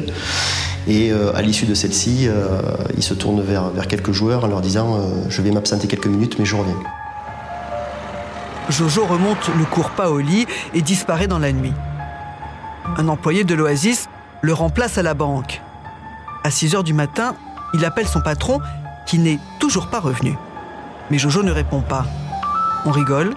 et 0.88 1.12
euh, 1.12 1.36
à 1.36 1.42
l'issue 1.42 1.66
de 1.66 1.74
celle-ci, 1.74 2.28
euh, 2.28 2.62
il 2.98 3.04
se 3.04 3.14
tourne 3.14 3.42
vers, 3.42 3.72
quelques 3.88 4.12
joueurs 4.12 4.44
en 4.44 4.48
leur 4.48 4.62
disant 4.62 4.96
euh, 4.96 5.00
je 5.30 5.42
vais 5.42 5.52
m'absenter 5.52 5.88
quelques 5.88 6.08
minutes 6.08 6.38
mais 6.40 6.46
je 6.46 6.56
reviens. 6.56 6.78
Jojo 8.70 9.06
remonte 9.06 9.50
le 9.58 9.66
cours 9.66 9.92
lit 10.20 10.48
et 10.74 10.82
disparaît 10.82 11.28
dans 11.28 11.40
la 11.40 11.52
nuit. 11.52 11.74
Un 12.98 13.08
employé 13.08 13.44
de 13.44 13.54
l'Oasis 13.54 14.08
le 14.42 14.54
remplace 14.54 14.98
à 14.98 15.04
la 15.04 15.14
banque. 15.14 15.62
À 16.44 16.50
6 16.50 16.76
heures 16.76 16.84
du 16.84 16.94
matin, 16.94 17.36
il 17.74 17.86
appelle 17.86 18.08
son 18.08 18.22
patron 18.22 18.60
qui 19.06 19.20
n'est 19.20 19.40
toujours 19.60 19.88
pas 19.88 20.00
revenu. 20.00 20.36
Mais 21.10 21.18
Jojo 21.18 21.44
ne 21.44 21.52
répond 21.52 21.82
pas. 21.82 22.06
On 22.86 22.92
rigole. 22.92 23.34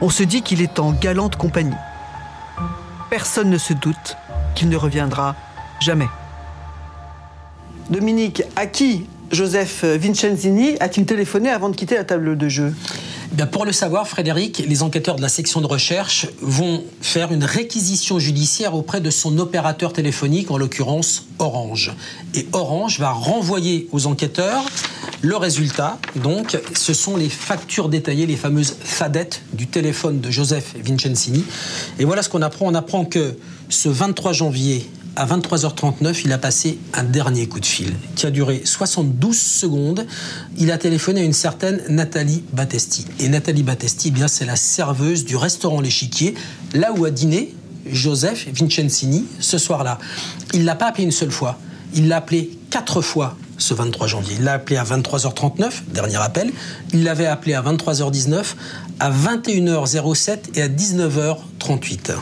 On 0.00 0.10
se 0.10 0.22
dit 0.22 0.42
qu'il 0.42 0.62
est 0.62 0.80
en 0.80 0.92
galante 0.92 1.36
compagnie. 1.36 1.76
Personne 3.12 3.50
ne 3.50 3.58
se 3.58 3.74
doute 3.74 4.16
qu'il 4.54 4.70
ne 4.70 4.76
reviendra 4.78 5.36
jamais. 5.82 6.06
Dominique, 7.90 8.42
à 8.56 8.64
qui 8.64 9.04
Joseph 9.30 9.84
Vincenzini 9.84 10.78
a-t-il 10.80 11.04
téléphoné 11.04 11.50
avant 11.50 11.68
de 11.68 11.76
quitter 11.76 11.96
la 11.96 12.04
table 12.04 12.38
de 12.38 12.48
jeu? 12.48 12.74
Eh 13.38 13.44
pour 13.44 13.66
le 13.66 13.72
savoir, 13.72 14.08
Frédéric, 14.08 14.64
les 14.66 14.82
enquêteurs 14.82 15.16
de 15.16 15.20
la 15.20 15.28
section 15.28 15.60
de 15.60 15.66
recherche 15.66 16.26
vont 16.40 16.84
faire 17.02 17.32
une 17.32 17.44
réquisition 17.44 18.18
judiciaire 18.18 18.74
auprès 18.74 19.02
de 19.02 19.10
son 19.10 19.36
opérateur 19.36 19.92
téléphonique, 19.92 20.50
en 20.50 20.56
l'occurrence 20.56 21.26
Orange. 21.38 21.92
Et 22.34 22.46
Orange 22.52 22.98
va 22.98 23.10
renvoyer 23.10 23.88
aux 23.92 24.06
enquêteurs 24.06 24.64
le 25.22 25.36
résultat. 25.36 25.98
Donc, 26.16 26.58
ce 26.74 26.92
sont 26.92 27.16
les 27.16 27.28
factures 27.28 27.88
détaillées, 27.88 28.26
les 28.26 28.36
fameuses 28.36 28.74
fadettes 28.78 29.42
du 29.52 29.68
téléphone 29.68 30.20
de 30.20 30.30
Joseph 30.30 30.74
Vincenzini. 30.84 31.44
Et 31.98 32.04
voilà 32.04 32.22
ce 32.22 32.28
qu'on 32.28 32.42
apprend. 32.42 32.66
On 32.66 32.74
apprend 32.74 33.04
que 33.04 33.36
ce 33.68 33.88
23 33.88 34.32
janvier 34.32 34.90
à 35.14 35.26
23h39, 35.26 36.22
il 36.24 36.32
a 36.32 36.38
passé 36.38 36.78
un 36.94 37.04
dernier 37.04 37.46
coup 37.46 37.60
de 37.60 37.66
fil 37.66 37.92
qui 38.16 38.26
a 38.26 38.30
duré 38.30 38.62
72 38.64 39.38
secondes. 39.38 40.06
Il 40.58 40.70
a 40.70 40.78
téléphoné 40.78 41.20
à 41.20 41.24
une 41.24 41.32
certaine 41.32 41.82
Nathalie 41.88 42.42
Battesti. 42.52 43.06
Et 43.20 43.28
Nathalie 43.28 43.62
Battesti, 43.62 44.08
eh 44.08 44.10
bien, 44.10 44.26
c'est 44.26 44.46
la 44.46 44.56
serveuse 44.56 45.24
du 45.24 45.36
restaurant 45.36 45.80
L'Échiquier, 45.80 46.34
là 46.74 46.92
où 46.96 47.04
a 47.04 47.10
dîné 47.10 47.54
Joseph 47.86 48.48
Vincenzini 48.52 49.26
ce 49.38 49.58
soir-là. 49.58 49.98
Il 50.54 50.64
l'a 50.64 50.76
pas 50.76 50.86
appelé 50.86 51.04
une 51.04 51.12
seule 51.12 51.32
fois. 51.32 51.58
Il 51.94 52.08
l'a 52.08 52.16
appelé 52.16 52.50
quatre 52.70 53.02
fois 53.02 53.36
ce 53.62 53.74
23 53.74 54.06
janvier. 54.06 54.36
Il 54.38 54.44
l'a 54.44 54.54
appelé 54.54 54.76
à 54.76 54.84
23h39, 54.84 55.70
dernier 55.88 56.16
appel. 56.16 56.52
Il 56.92 57.04
l'avait 57.04 57.26
appelé 57.26 57.54
à 57.54 57.62
23h19, 57.62 58.54
à 59.00 59.10
21h07 59.10 60.38
et 60.54 60.62
à 60.62 60.68
19h38. 60.68 62.12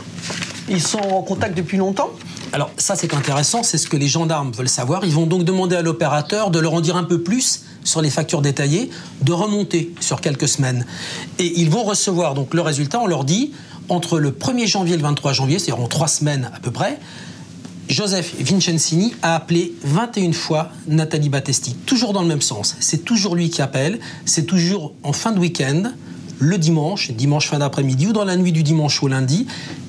Ils 0.69 0.81
sont 0.81 0.99
en 0.99 1.21
contact 1.21 1.57
depuis 1.57 1.77
longtemps? 1.77 2.11
Alors 2.53 2.69
ça 2.77 2.95
c'est 2.95 3.13
intéressant, 3.13 3.63
c'est 3.63 3.77
ce 3.77 3.87
que 3.87 3.97
les 3.97 4.07
gendarmes 4.07 4.51
veulent 4.51 4.69
savoir. 4.69 5.05
Ils 5.05 5.13
vont 5.13 5.25
donc 5.25 5.43
demander 5.45 5.77
à 5.77 5.81
l'opérateur 5.81 6.51
de 6.51 6.59
leur 6.59 6.73
en 6.73 6.81
dire 6.81 6.97
un 6.97 7.05
peu 7.05 7.21
plus 7.21 7.63
sur 7.83 8.01
les 8.01 8.09
factures 8.09 8.41
détaillées, 8.41 8.89
de 9.21 9.31
remonter 9.31 9.93
sur 9.99 10.21
quelques 10.21 10.47
semaines. 10.47 10.85
Et 11.39 11.59
ils 11.61 11.69
vont 11.69 11.83
recevoir 11.83 12.33
donc 12.33 12.53
le 12.53 12.61
résultat, 12.61 12.99
on 12.99 13.07
leur 13.07 13.23
dit, 13.23 13.51
entre 13.89 14.19
le 14.19 14.31
1er 14.31 14.67
janvier 14.67 14.93
et 14.93 14.97
le 14.97 15.03
23 15.03 15.33
janvier, 15.33 15.59
c'est-à-dire 15.59 15.83
en 15.83 15.87
trois 15.87 16.07
semaines 16.07 16.51
à 16.53 16.59
peu 16.59 16.71
près, 16.71 16.99
Joseph 17.91 18.35
Vincenzini 18.39 19.13
a 19.21 19.35
appelé 19.35 19.73
21 19.83 20.31
fois 20.31 20.69
Nathalie 20.87 21.27
Battesti, 21.27 21.75
toujours 21.85 22.13
dans 22.13 22.21
le 22.21 22.27
même 22.29 22.41
sens. 22.41 22.77
C'est 22.79 23.03
toujours 23.03 23.35
lui 23.35 23.49
qui 23.49 23.61
appelle, 23.61 23.99
c'est 24.23 24.45
toujours 24.45 24.93
en 25.03 25.11
fin 25.11 25.33
de 25.33 25.39
week-end, 25.39 25.91
le 26.39 26.57
dimanche, 26.57 27.11
dimanche 27.11 27.49
fin 27.49 27.59
d'après-midi 27.59 28.07
ou 28.07 28.13
dans 28.13 28.23
la 28.23 28.37
nuit 28.37 28.53
du 28.53 28.63
dimanche 28.63 29.03
au 29.03 29.09
lundi. 29.09 29.45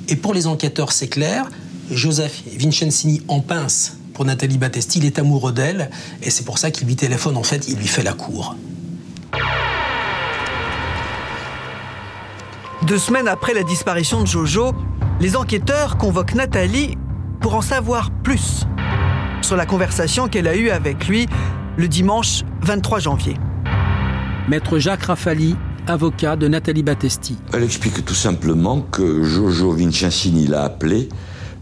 Et 0.08 0.16
pour 0.16 0.34
les 0.34 0.48
enquêteurs, 0.48 0.90
c'est 0.90 1.06
clair, 1.06 1.48
Joseph 1.92 2.42
Vincenzini 2.58 3.22
en 3.28 3.38
pince 3.38 3.98
pour 4.14 4.24
Nathalie 4.24 4.58
Battesti. 4.58 4.98
Il 4.98 5.04
est 5.04 5.20
amoureux 5.20 5.52
d'elle 5.52 5.88
et 6.24 6.30
c'est 6.30 6.44
pour 6.44 6.58
ça 6.58 6.72
qu'il 6.72 6.88
lui 6.88 6.96
téléphone. 6.96 7.36
En 7.36 7.44
fait, 7.44 7.68
il 7.68 7.76
lui 7.76 7.86
fait 7.86 8.02
la 8.02 8.14
cour. 8.14 8.56
Deux 12.82 12.98
semaines 12.98 13.28
après 13.28 13.54
la 13.54 13.62
disparition 13.62 14.22
de 14.22 14.26
Jojo, 14.26 14.72
les 15.20 15.36
enquêteurs 15.36 15.98
convoquent 15.98 16.34
Nathalie 16.34 16.96
pour 17.42 17.56
en 17.56 17.60
savoir 17.60 18.10
plus 18.22 18.66
sur 19.42 19.56
la 19.56 19.66
conversation 19.66 20.28
qu'elle 20.28 20.46
a 20.46 20.56
eue 20.56 20.70
avec 20.70 21.08
lui 21.08 21.26
le 21.76 21.88
dimanche 21.88 22.42
23 22.62 23.00
janvier. 23.00 23.36
Maître 24.48 24.78
Jacques 24.78 25.02
Rafali, 25.02 25.56
avocat 25.88 26.36
de 26.36 26.46
Nathalie 26.46 26.84
Battesti. 26.84 27.36
Elle 27.52 27.64
explique 27.64 28.04
tout 28.04 28.14
simplement 28.14 28.80
que 28.80 29.24
Jojo 29.24 29.72
Vincenzini 29.72 30.46
l'a 30.46 30.62
appelée 30.62 31.08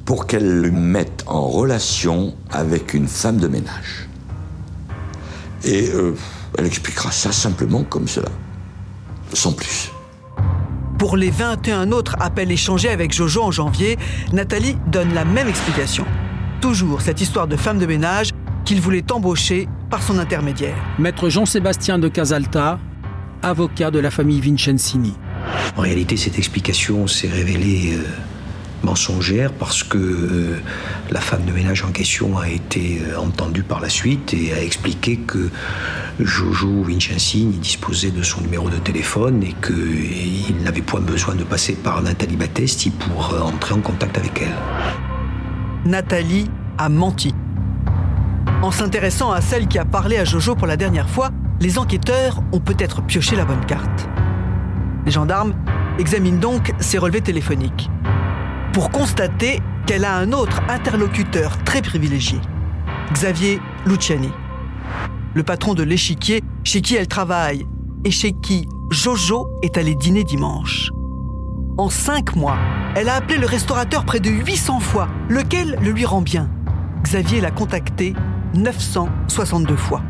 pour 0.05 0.27
qu'elle 0.27 0.61
le 0.61 0.71
mette 0.71 1.25
en 1.27 1.47
relation 1.49 2.35
avec 2.51 2.93
une 2.93 3.09
femme 3.09 3.39
de 3.39 3.49
ménage. 3.49 4.09
Et 5.65 5.91
euh, 5.95 6.15
elle 6.59 6.67
expliquera 6.67 7.11
ça 7.11 7.33
simplement 7.33 7.85
comme 7.85 8.07
cela, 8.07 8.29
sans 9.33 9.53
plus. 9.53 9.91
Pour 11.11 11.17
les 11.17 11.31
21 11.31 11.91
autres 11.91 12.15
appels 12.21 12.53
échangés 12.53 12.89
avec 12.89 13.13
Jojo 13.13 13.43
en 13.43 13.51
janvier, 13.51 13.99
Nathalie 14.33 14.77
donne 14.87 15.13
la 15.13 15.25
même 15.25 15.49
explication. 15.49 16.07
Toujours 16.61 17.01
cette 17.01 17.21
histoire 17.21 17.49
de 17.49 17.57
femme 17.57 17.81
de 17.81 17.87
ménage 17.87 18.31
qu'il 18.65 18.81
voulait 18.81 19.11
embaucher 19.11 19.67
par 19.91 20.05
son 20.05 20.21
intermédiaire. 20.21 20.77
Maître 21.01 21.29
Jean-Sébastien 21.29 21.99
de 21.99 22.07
Casalta, 22.07 22.79
avocat 23.43 23.91
de 23.91 23.99
la 23.99 24.13
famille 24.13 24.41
Vincenzini. 24.41 25.15
En 25.77 25.81
réalité, 25.81 26.17
cette 26.17 26.39
explication 26.39 27.09
s'est 27.09 27.27
révélée 27.27 27.95
euh, 27.97 28.05
mensongère 28.85 29.53
parce 29.53 29.83
que 29.83 29.99
euh, 29.99 30.61
la 31.11 31.21
femme 31.21 31.45
de 31.45 31.53
ménage 31.53 31.85
en 31.85 31.93
question 31.93 32.39
a 32.39 32.49
été 32.49 33.01
euh, 33.03 33.19
entendue 33.19 33.63
par 33.63 33.81
la 33.81 33.89
suite 33.89 34.35
et 34.35 34.53
a 34.53 34.63
expliqué 34.63 35.17
que 35.17 35.51
Jojo 36.19 36.83
Vincenzini 36.83 37.57
disposait 37.59 38.11
de 38.11 38.23
son 38.23 38.41
numéro 38.41 38.69
de 38.69 38.77
téléphone 38.77 39.43
et 39.43 39.55
qu'il 39.65 40.57
n'avait 40.63 40.83
point 40.83 41.01
besoin 41.01 41.35
de 41.35 41.45
passer 41.45 41.75
par 41.75 42.03
Nathalie 42.03 42.37
Battesti 42.37 42.91
pour 42.91 43.33
euh, 43.35 43.41
entrer 43.41 43.75
en 43.75 43.81
contact 43.81 44.19
avec 44.19 44.43
elle. 44.43 45.91
Nathalie 45.91 46.51
a 46.79 46.89
menti. 46.89 47.35
En 48.63 48.71
s'intéressant 48.71 49.33
à 49.33 49.41
celle 49.41 49.69
qui 49.69 49.79
a 49.79 49.85
parlé 49.85 50.19
à 50.19 50.25
Jojo 50.25 50.55
pour 50.55 50.67
la 50.67 50.77
dernière 50.77 51.09
fois, 51.09 51.31
les 51.61 51.79
enquêteurs 51.79 52.43
ont 52.53 52.61
peut-être 52.61 53.03
pioché 53.03 53.37
la 53.37 53.45
bonne 53.45 53.65
carte. 53.65 54.09
Les 55.07 55.13
gendarmes 55.13 55.55
examinent 55.99 56.39
donc 56.39 56.73
ses 56.81 56.99
relevés 56.99 57.23
téléphoniques 57.23 57.91
pour 58.73 58.91
constater 58.91 59.61
qu'elle 59.87 60.05
a 60.05 60.17
un 60.17 60.33
autre 60.33 60.61
interlocuteur 60.69 61.59
très 61.65 61.83
privilégié, 61.83 62.39
Xavier 63.13 63.61
Luciani, 63.87 64.31
le 65.35 65.43
patron 65.43 65.75
de 65.75 65.83
l'échiquier 65.83 66.43
chez 66.65 66.81
qui 66.81 66.97
elle 66.97 67.09
travaille 67.09 67.67
et 68.05 68.11
chez 68.11 68.33
qui 68.33 68.69
Jojo 68.91 69.49
est 69.63 69.77
allé 69.77 69.95
dîner 69.95 70.25
dimanche. 70.25 70.91
En 71.79 71.89
cinq 71.89 72.37
mois, 72.37 72.59
elle 72.95 73.09
a 73.09 73.15
appelé 73.15 73.39
le 73.39 73.47
restaurateur 73.47 74.05
près 74.05 74.21
de 74.21 74.31
800 74.31 74.81
fois, 74.81 75.09
lequel 75.29 75.79
le 75.81 75.91
lui 75.91 76.05
rend 76.05 76.21
bien. 76.21 76.51
Xavier 77.03 77.41
l'a 77.41 77.51
contacté 77.51 78.15
962 78.55 79.77
fois. 79.77 80.03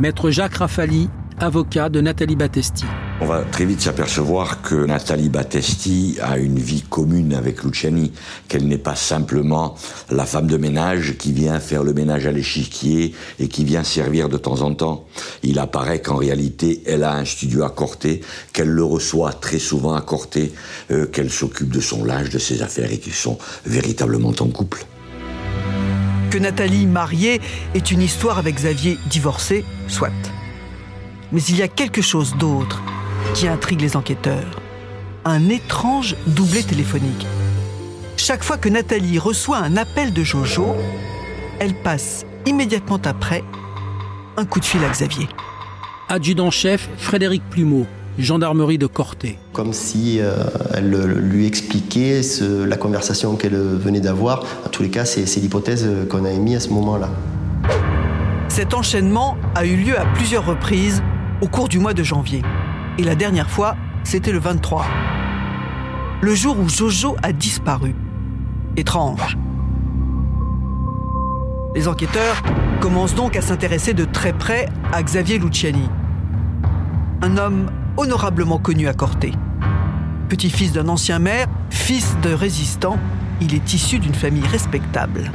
Maître 0.00 0.30
Jacques 0.30 0.56
Rafali, 0.56 1.10
avocat 1.38 1.88
de 1.88 2.00
Nathalie 2.00 2.36
Battesti. 2.36 2.86
On 3.22 3.26
va 3.26 3.44
très 3.44 3.66
vite 3.66 3.80
s'apercevoir 3.80 4.62
que 4.62 4.74
Nathalie 4.74 5.28
Battesti 5.28 6.18
a 6.20 6.38
une 6.38 6.58
vie 6.58 6.82
commune 6.82 7.34
avec 7.34 7.62
Luciani, 7.62 8.10
qu'elle 8.48 8.66
n'est 8.66 8.78
pas 8.78 8.96
simplement 8.96 9.76
la 10.10 10.26
femme 10.26 10.48
de 10.48 10.56
ménage 10.56 11.16
qui 11.18 11.32
vient 11.32 11.60
faire 11.60 11.84
le 11.84 11.92
ménage 11.92 12.26
à 12.26 12.32
l'échiquier 12.32 13.14
et 13.38 13.46
qui 13.46 13.64
vient 13.64 13.84
servir 13.84 14.28
de 14.28 14.38
temps 14.38 14.62
en 14.62 14.74
temps. 14.74 15.04
Il 15.44 15.60
apparaît 15.60 16.02
qu'en 16.02 16.16
réalité, 16.16 16.82
elle 16.84 17.04
a 17.04 17.14
un 17.14 17.24
studio 17.24 17.62
à 17.62 17.70
Corté, 17.70 18.22
qu'elle 18.52 18.70
le 18.70 18.82
reçoit 18.82 19.32
très 19.32 19.60
souvent 19.60 19.94
à 19.94 20.00
Corté, 20.00 20.52
euh, 20.90 21.06
qu'elle 21.06 21.30
s'occupe 21.30 21.70
de 21.70 21.80
son 21.80 22.04
linge, 22.04 22.30
de 22.30 22.40
ses 22.40 22.60
affaires 22.60 22.90
et 22.90 22.98
qu'ils 22.98 23.14
sont 23.14 23.38
véritablement 23.64 24.32
en 24.40 24.48
couple. 24.48 24.84
Que 26.32 26.38
Nathalie 26.38 26.86
mariée 26.86 27.40
est 27.74 27.92
une 27.92 28.02
histoire 28.02 28.38
avec 28.38 28.56
Xavier 28.56 28.98
divorcé, 29.08 29.64
soit. 29.86 30.10
Mais 31.30 31.40
il 31.44 31.56
y 31.56 31.62
a 31.62 31.68
quelque 31.68 32.02
chose 32.02 32.34
d'autre 32.36 32.82
qui 33.34 33.48
intrigue 33.48 33.80
les 33.80 33.96
enquêteurs. 33.96 34.60
Un 35.24 35.48
étrange 35.48 36.16
doublé 36.26 36.62
téléphonique. 36.62 37.26
Chaque 38.16 38.44
fois 38.44 38.56
que 38.56 38.68
Nathalie 38.68 39.18
reçoit 39.18 39.58
un 39.58 39.76
appel 39.76 40.12
de 40.12 40.22
Jojo, 40.22 40.74
elle 41.58 41.74
passe 41.74 42.24
immédiatement 42.46 43.00
après 43.04 43.42
un 44.36 44.44
coup 44.44 44.60
de 44.60 44.64
fil 44.64 44.82
à 44.84 44.88
Xavier. 44.88 45.28
Adjudant-chef 46.08 46.88
Frédéric 46.98 47.42
Plumeau, 47.50 47.86
gendarmerie 48.18 48.78
de 48.78 48.86
Corté. 48.86 49.38
Comme 49.52 49.72
si 49.72 50.18
euh, 50.20 50.36
elle 50.74 50.90
lui 50.90 51.46
expliquait 51.46 52.20
la 52.40 52.76
conversation 52.76 53.36
qu'elle 53.36 53.56
venait 53.56 54.00
d'avoir. 54.00 54.44
En 54.66 54.68
tous 54.68 54.82
les 54.82 54.90
cas, 54.90 55.04
c'est 55.04 55.40
l'hypothèse 55.40 55.88
qu'on 56.10 56.24
a 56.24 56.30
émise 56.30 56.56
à 56.56 56.60
ce 56.60 56.68
moment-là. 56.70 57.10
Cet 58.48 58.74
enchaînement 58.74 59.36
a 59.54 59.64
eu 59.64 59.76
lieu 59.76 59.98
à 59.98 60.04
plusieurs 60.04 60.44
reprises 60.44 61.02
au 61.40 61.48
cours 61.48 61.68
du 61.68 61.78
mois 61.78 61.94
de 61.94 62.02
janvier. 62.02 62.42
Et 62.98 63.04
la 63.04 63.14
dernière 63.14 63.48
fois, 63.48 63.76
c'était 64.04 64.32
le 64.32 64.38
23. 64.38 64.84
Le 66.20 66.34
jour 66.34 66.58
où 66.60 66.68
Jojo 66.68 67.16
a 67.22 67.32
disparu. 67.32 67.94
Étrange. 68.76 69.38
Les 71.74 71.88
enquêteurs 71.88 72.42
commencent 72.80 73.14
donc 73.14 73.34
à 73.34 73.40
s'intéresser 73.40 73.94
de 73.94 74.04
très 74.04 74.34
près 74.34 74.68
à 74.92 75.02
Xavier 75.02 75.38
Luciani. 75.38 75.88
Un 77.22 77.38
homme 77.38 77.70
honorablement 77.96 78.58
connu 78.58 78.88
à 78.88 78.92
Corté. 78.92 79.32
Petit-fils 80.28 80.72
d'un 80.72 80.88
ancien 80.88 81.18
maire, 81.18 81.46
fils 81.70 82.16
de 82.22 82.32
résistant, 82.32 82.98
il 83.40 83.54
est 83.54 83.72
issu 83.72 83.98
d'une 83.98 84.14
famille 84.14 84.46
respectable. 84.46 85.32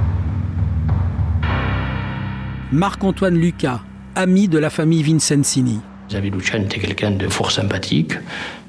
Marc-Antoine 2.72 3.36
Lucas, 3.36 3.82
ami 4.16 4.48
de 4.48 4.60
la 4.60 4.70
famille 4.70 5.02
Vincenzini. 5.02 5.82
Xavier 6.10 6.32
Luciani 6.32 6.66
était 6.66 6.80
quelqu'un 6.80 7.12
de 7.12 7.28
fort 7.28 7.52
sympathique. 7.52 8.14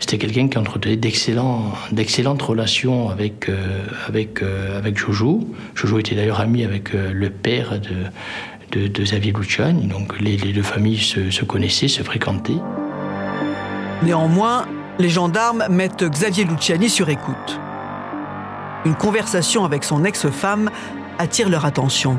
C'était 0.00 0.18
quelqu'un 0.18 0.48
qui 0.48 0.58
entretenait 0.58 0.96
d'excellentes 0.96 2.42
relations 2.42 3.10
avec, 3.10 3.48
euh, 3.48 3.84
euh, 4.42 4.78
avec 4.78 4.98
Jojo. 4.98 5.48
Jojo 5.74 5.98
était 6.00 6.16
d'ailleurs 6.16 6.40
ami 6.40 6.64
avec 6.64 6.94
euh, 6.94 7.12
le 7.12 7.30
père 7.30 7.78
de, 7.80 8.88
Xavier 9.02 9.32
Luciani. 9.32 9.86
Donc 9.86 10.20
les, 10.20 10.36
deux 10.36 10.62
familles 10.62 10.98
se, 10.98 11.30
se 11.30 11.44
connaissaient, 11.44 11.88
se 11.88 12.02
fréquentaient. 12.02 12.60
Néanmoins, 14.02 14.66
les 14.98 15.08
gendarmes 15.08 15.64
mettent 15.70 16.04
Xavier 16.04 16.44
Luciani 16.44 16.90
sur 16.90 17.08
écoute. 17.08 17.60
Une 18.84 18.94
conversation 18.94 19.64
avec 19.64 19.84
son 19.84 20.04
ex-femme 20.04 20.70
attire 21.18 21.48
leur 21.48 21.64
attention. 21.64 22.18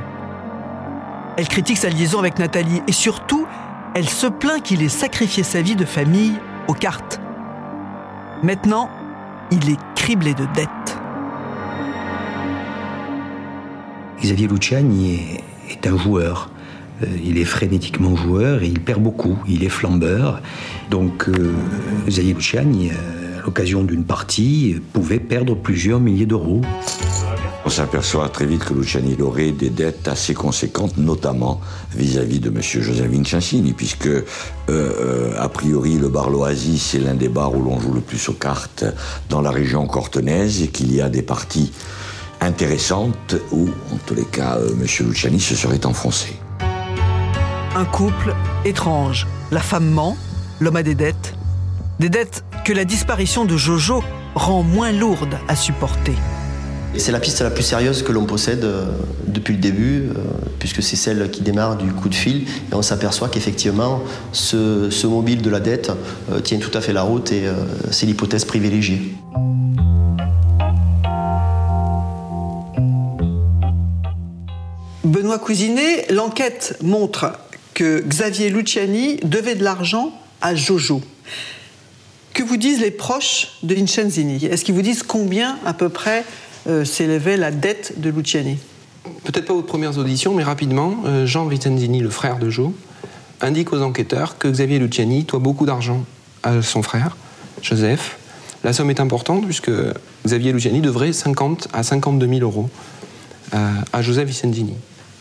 Elle 1.38 1.47
critique 1.47 1.77
sa 1.77 1.89
liaison 1.89 2.19
avec 2.19 2.39
Nathalie 2.39 2.82
et 2.88 2.91
surtout, 2.91 3.47
elle 3.95 4.08
se 4.10 4.28
plaint 4.28 4.62
qu'il 4.62 4.84
ait 4.84 4.89
sacrifié 4.89 5.43
sa 5.43 5.62
vie 5.62 5.75
de 5.75 5.86
famille 5.86 6.34
aux 6.67 6.73
cartes. 6.73 7.19
Maintenant, 8.43 8.89
il 9.52 9.69
est 9.69 9.80
criblé 9.95 10.34
de 10.34 10.45
dettes. 10.56 10.69
Xavier 14.21 14.47
Luciani 14.47 15.19
est, 15.69 15.88
un 15.88 15.97
joueur. 15.97 16.52
Euh, 17.04 17.08
il 17.23 17.38
est 17.38 17.45
frénétiquement 17.45 18.15
joueur 18.15 18.63
et 18.63 18.67
il 18.67 18.80
perd 18.80 19.02
beaucoup. 19.02 19.38
Il 19.47 19.63
est 19.63 19.69
flambeur. 19.69 20.41
Donc, 20.89 21.28
euh, 21.30 21.54
Xavier 22.08 22.34
Luciani, 22.34 22.91
euh, 22.91 23.39
à 23.39 23.45
l'occasion 23.45 23.84
d'une 23.84 24.04
partie, 24.04 24.75
pouvait 24.93 25.19
perdre 25.19 25.56
plusieurs 25.56 25.99
milliers 25.99 26.25
d'euros. 26.25 26.62
On 27.69 27.71
s'aperçoit 27.71 28.29
très 28.29 28.47
vite 28.47 28.65
que 28.65 28.73
Luciani 28.73 29.15
aurait 29.21 29.51
des 29.51 29.69
dettes 29.69 30.08
assez 30.08 30.34
conséquentes, 30.34 30.97
notamment 30.97 31.62
vis-à-vis 31.95 32.39
de 32.39 32.49
M. 32.49 32.60
Joseph 32.63 33.05
Vincenzini, 33.05 33.73
puisque, 33.73 34.08
euh, 34.08 34.23
euh, 34.67 35.39
a 35.39 35.49
priori, 35.49 35.99
le 35.99 36.10
bar 36.10 36.32
Loasis, 36.32 36.82
c'est 36.82 36.97
l'un 36.97 37.13
des 37.13 37.29
bars 37.29 37.53
où 37.53 37.62
l'on 37.62 37.79
joue 37.79 37.93
le 37.93 38.01
plus 38.01 38.27
aux 38.27 38.34
cartes 38.34 38.86
dans 39.29 39.41
la 39.41 39.51
région 39.51 39.86
cortenaise, 39.86 40.63
et 40.63 40.69
qu'il 40.69 40.91
y 40.91 40.99
a 40.99 41.10
des 41.10 41.21
parties 41.21 41.71
intéressantes 42.41 43.36
où, 43.51 43.69
en 43.93 43.97
tous 44.03 44.15
les 44.15 44.25
cas, 44.25 44.58
euh, 44.58 44.71
M. 44.71 45.08
Luciani 45.08 45.39
se 45.39 45.55
serait 45.55 45.86
enfoncé. 45.86 46.39
Un 47.75 47.86
couple 47.86 48.34
étrange. 48.65 49.27
La 49.51 49.62
femme 49.62 49.91
ment, 49.91 50.17
l'homme 50.60 50.77
a 50.77 50.82
des 50.82 50.95
dettes. 50.95 51.36
Des 51.99 52.10
dettes 52.10 52.43
que 52.65 52.73
la 52.73 52.84
disparition 52.84 53.45
de 53.45 53.55
Jojo 53.58 54.03
rend 54.34 54.63
moins 54.63 54.91
lourdes 54.91 55.38
à 55.47 55.55
supporter. 55.55 56.15
C'est 56.97 57.12
la 57.12 57.19
piste 57.19 57.41
la 57.41 57.52
plus 57.52 57.63
sérieuse 57.63 58.04
que 58.04 58.12
l'on 58.12 58.25
possède 58.25 58.63
euh, 58.63 58.86
depuis 59.28 59.54
le 59.54 59.60
début, 59.60 60.10
euh, 60.10 60.23
puisque 60.58 60.82
c'est 60.82 60.95
celle 60.95 61.30
qui 61.32 61.41
démarre 61.41 61.78
du 61.78 61.91
coup 61.91 62.10
de 62.10 62.15
fil. 62.15 62.45
Et 62.71 62.73
on 62.73 62.82
s'aperçoit 62.82 63.30
qu'effectivement, 63.30 64.02
ce, 64.32 65.08
mobile 65.08 65.41
de 65.41 65.49
la 65.49 65.60
dette 65.60 65.91
euh, 66.32 66.39
tient 66.39 66.58
tout 66.58 66.75
à 66.78 66.82
fait 66.82 66.93
la 66.93 67.04
route 67.04 67.32
et 67.32 67.43
c'est 67.91 68.06
l'hypothèse 68.06 68.45
privilégiée. 68.45 69.13
Benoît 75.04 75.39
Cousinet, 75.39 76.06
l'enquête 76.10 76.78
montre 76.82 77.32
que 77.73 78.04
Xavier 78.06 78.49
Luciani 78.49 79.17
devait 79.23 79.56
de 79.56 79.63
l'argent 79.63 80.12
à 80.41 80.54
Jojo. 80.54 81.02
Que 82.34 82.43
vous 82.43 82.58
disent 82.58 82.82
les 82.82 82.91
proches 82.91 83.58
de 83.63 83.73
Vincenzini 83.73 84.45
Est-ce 84.45 84.65
qu'ils 84.65 84.75
vous 84.75 84.82
disent 84.82 85.04
combien 85.04 85.58
à 85.65 85.73
peu 85.73 85.89
près 85.89 86.25
euh, 86.67 86.86
s'élevait 86.86 87.38
la 87.38 87.52
dette 87.52 87.93
de 87.98 88.10
Luciani. 88.10 88.58
Peut-être 89.24 89.45
pas 89.45 89.54
aux 89.54 89.62
premières 89.62 89.98
auditions, 89.98 90.34
mais 90.34 90.43
rapidement, 90.43 90.95
euh, 91.06 91.26
Jean 91.26 91.45
Vitenzini, 91.45 92.00
le 92.00 92.10
frère 92.10 92.38
de 92.38 92.50
Joe, 92.50 92.72
indique 93.41 93.72
aux 93.74 93.82
enquêteurs 93.82 94.38
que 94.38 94.48
Xavier 94.48 94.80
Luciani 94.80 95.24
doit 95.24 95.39
beaucoup 95.39 95.65
d'argent 95.65 96.04
à 96.43 96.62
son 96.62 96.84
frère, 96.84 97.15
Joseph. 97.62 98.17
La 98.63 98.74
somme 98.74 98.89
est 98.89 99.00
importante 99.00 99.45
puisque 99.45 99.72
Xavier 100.26 100.52
Luciani 100.52 100.82
devrait 100.82 101.13
50 101.13 101.69
à 101.72 101.84
52 101.84 102.28
000 102.28 102.41
euros 102.41 102.69
euh, 103.54 103.72
à 103.93 104.02
Joseph 104.02 104.28
Vicenzini. 104.28 104.74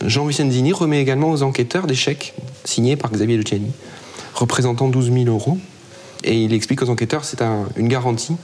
Jean 0.05 0.25
Vicenzini 0.25 0.73
remet 0.73 1.01
également 1.01 1.31
aux 1.31 1.43
enquêteurs 1.43 1.87
des 1.87 1.95
chèques 1.95 2.33
signés 2.65 2.95
par 2.95 3.11
Xavier 3.11 3.37
Luciani, 3.37 3.71
représentant 4.33 4.89
12 4.89 5.11
000 5.11 5.25
euros. 5.25 5.57
Et 6.23 6.43
il 6.43 6.53
explique 6.53 6.81
aux 6.81 6.89
enquêteurs 6.89 7.23
c'est 7.23 7.41
une 7.77 7.87
garantie 7.87 8.35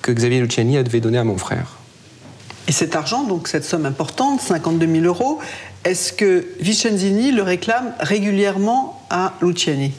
que 0.00 0.10
Xavier 0.10 0.40
Luciani 0.40 0.82
devait 0.82 1.00
donner 1.00 1.18
à 1.18 1.24
mon 1.24 1.38
frère. 1.38 1.81
Et 2.68 2.72
cet 2.72 2.94
argent, 2.94 3.24
donc 3.24 3.48
cette 3.48 3.64
somme 3.64 3.86
importante, 3.86 4.40
52 4.40 4.86
000 4.86 5.04
euros, 5.04 5.38
est-ce 5.84 6.12
que 6.12 6.46
Vicenzini 6.60 7.32
le 7.32 7.42
réclame 7.42 7.92
régulièrement 7.98 9.04
à 9.10 9.34
Luciani? 9.42 9.92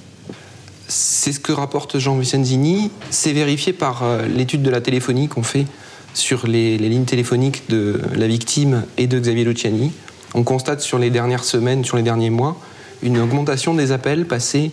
C'est 0.87 1.33
ce 1.33 1.39
que 1.39 1.51
rapporte 1.51 1.99
Jean 1.99 2.17
Vicenzini. 2.17 2.91
C'est 3.09 3.33
vérifié 3.33 3.73
par 3.73 4.03
euh, 4.03 4.25
l'étude 4.27 4.61
de 4.61 4.69
la 4.69 4.81
téléphonie 4.81 5.27
qu'on 5.27 5.43
fait 5.43 5.65
sur 6.13 6.47
les, 6.47 6.77
lignes 6.77 7.05
téléphoniques 7.05 7.63
de 7.69 7.99
la 8.15 8.27
victime 8.27 8.85
et 8.97 9.07
de 9.07 9.19
Xavier 9.19 9.43
Luciani. 9.43 9.91
On 10.33 10.43
constate 10.43 10.81
sur 10.81 10.99
les 10.99 11.09
dernières 11.09 11.43
semaines, 11.43 11.83
sur 11.83 11.97
les 11.97 12.03
derniers 12.03 12.29
mois, 12.29 12.57
une 13.01 13.17
augmentation 13.17 13.73
des 13.73 13.91
appels 13.91 14.25
passés 14.25 14.71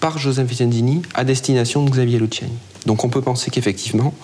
par 0.00 0.18
Joseph 0.18 0.46
Vicenzini 0.46 1.02
à 1.14 1.24
destination 1.24 1.84
de 1.84 1.90
Xavier 1.90 2.18
Luciani. 2.18 2.52
Donc 2.86 3.04
on 3.04 3.08
peut 3.08 3.22
penser 3.22 3.50
qu'effectivement, 3.50 4.14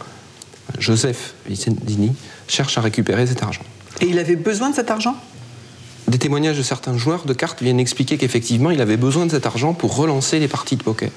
Joseph 0.78 1.34
Vicenzini 1.48 2.12
cherche 2.48 2.78
à 2.78 2.80
récupérer 2.80 3.26
cet 3.26 3.42
argent. 3.42 3.62
Et 4.00 4.06
il 4.06 4.18
avait 4.18 4.36
besoin 4.36 4.70
de 4.70 4.74
cet 4.74 4.90
argent? 4.90 5.16
Des 6.08 6.18
témoignages 6.18 6.58
de 6.58 6.62
certains 6.62 6.96
joueurs 6.96 7.24
de 7.24 7.32
cartes 7.32 7.62
viennent 7.62 7.80
expliquer 7.80 8.16
qu'effectivement, 8.16 8.70
il 8.70 8.80
avait 8.80 8.96
besoin 8.96 9.26
de 9.26 9.32
cet 9.32 9.46
argent 9.46 9.74
pour 9.74 9.96
relancer 9.96 10.38
les 10.38 10.48
parties 10.48 10.76
de 10.76 10.82
poker. 10.82 11.10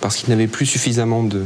Parce 0.00 0.16
qu'il 0.16 0.30
n'avait 0.30 0.46
plus 0.46 0.66
suffisamment 0.66 1.22
de, 1.22 1.44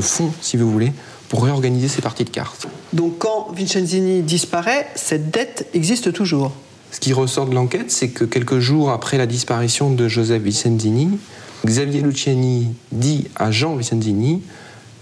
fonds, 0.00 0.32
si 0.40 0.56
vous 0.56 0.70
voulez, 0.70 0.92
pour 1.28 1.44
réorganiser 1.44 1.88
ses 1.88 2.00
parties 2.00 2.24
de 2.24 2.30
cartes. 2.30 2.66
Donc 2.94 3.18
quand 3.18 3.48
Vincenzini 3.54 4.22
disparaît, 4.22 4.88
cette 4.94 5.30
dette 5.30 5.68
existe 5.74 6.12
toujours 6.12 6.52
Ce 6.92 7.00
qui 7.00 7.12
ressort 7.12 7.46
de 7.46 7.54
l'enquête, 7.54 7.90
c'est 7.90 8.08
que 8.08 8.24
quelques 8.24 8.58
jours 8.58 8.90
après 8.90 9.18
la 9.18 9.26
disparition 9.26 9.90
de 9.90 10.08
Joseph 10.08 10.42
Vicenzini, 10.42 11.18
Xavier 11.66 12.00
Luciani 12.00 12.68
dit 12.92 13.26
à 13.36 13.50
Jean 13.50 13.76
Vicenzini 13.76 14.42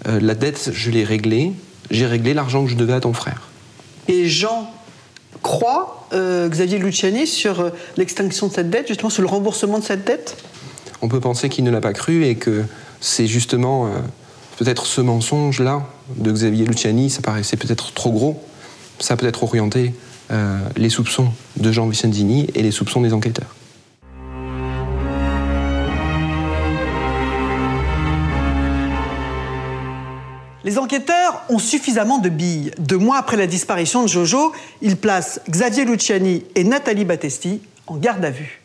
euh, 0.06 0.20
La 0.20 0.34
dette, 0.34 0.70
je 0.72 0.90
l'ai 0.90 1.04
réglée, 1.04 1.52
j'ai 1.90 2.06
réglé 2.06 2.34
l'argent 2.34 2.64
que 2.64 2.70
je 2.70 2.76
devais 2.76 2.94
à 2.94 3.00
ton 3.00 3.12
frère. 3.12 3.48
Et 4.08 4.28
Jean 4.28 4.70
croit, 5.42 6.08
euh, 6.12 6.48
Xavier 6.48 6.78
Luciani, 6.78 7.26
sur 7.26 7.60
euh, 7.60 7.70
l'extinction 7.96 8.48
de 8.48 8.52
cette 8.52 8.70
dette, 8.70 8.88
justement 8.88 9.10
sur 9.10 9.22
le 9.22 9.28
remboursement 9.28 9.78
de 9.78 9.84
cette 9.84 10.04
dette? 10.04 10.36
On 11.02 11.08
peut 11.08 11.20
penser 11.20 11.48
qu'il 11.48 11.64
ne 11.64 11.70
l'a 11.70 11.80
pas 11.80 11.92
cru 11.92 12.24
et 12.24 12.34
que 12.34 12.64
c'est 13.00 13.26
justement 13.26 13.86
euh, 13.86 13.90
peut-être 14.58 14.86
ce 14.86 15.00
mensonge-là 15.00 15.86
de 16.16 16.32
Xavier 16.32 16.64
Luciani, 16.64 17.10
ça 17.10 17.22
paraissait 17.22 17.56
peut-être 17.56 17.92
trop 17.92 18.10
gros, 18.10 18.42
ça 18.98 19.14
a 19.14 19.16
peut-être 19.16 19.42
orienté 19.42 19.94
les 20.76 20.90
soupçons 20.90 21.28
de 21.56 21.70
Jean 21.70 21.86
Vicenzini 21.86 22.48
et 22.56 22.62
les 22.62 22.72
soupçons 22.72 23.00
des 23.00 23.12
enquêteurs. 23.12 23.54
Les 30.66 30.80
enquêteurs 30.80 31.44
ont 31.48 31.60
suffisamment 31.60 32.18
de 32.18 32.28
billes. 32.28 32.72
Deux 32.80 32.98
mois 32.98 33.18
après 33.18 33.36
la 33.36 33.46
disparition 33.46 34.02
de 34.02 34.08
Jojo, 34.08 34.52
ils 34.82 34.96
placent 34.96 35.40
Xavier 35.48 35.84
Luciani 35.84 36.42
et 36.56 36.64
Nathalie 36.64 37.04
Battesti 37.04 37.60
en 37.86 37.94
garde 37.98 38.24
à 38.24 38.30
vue. 38.30 38.60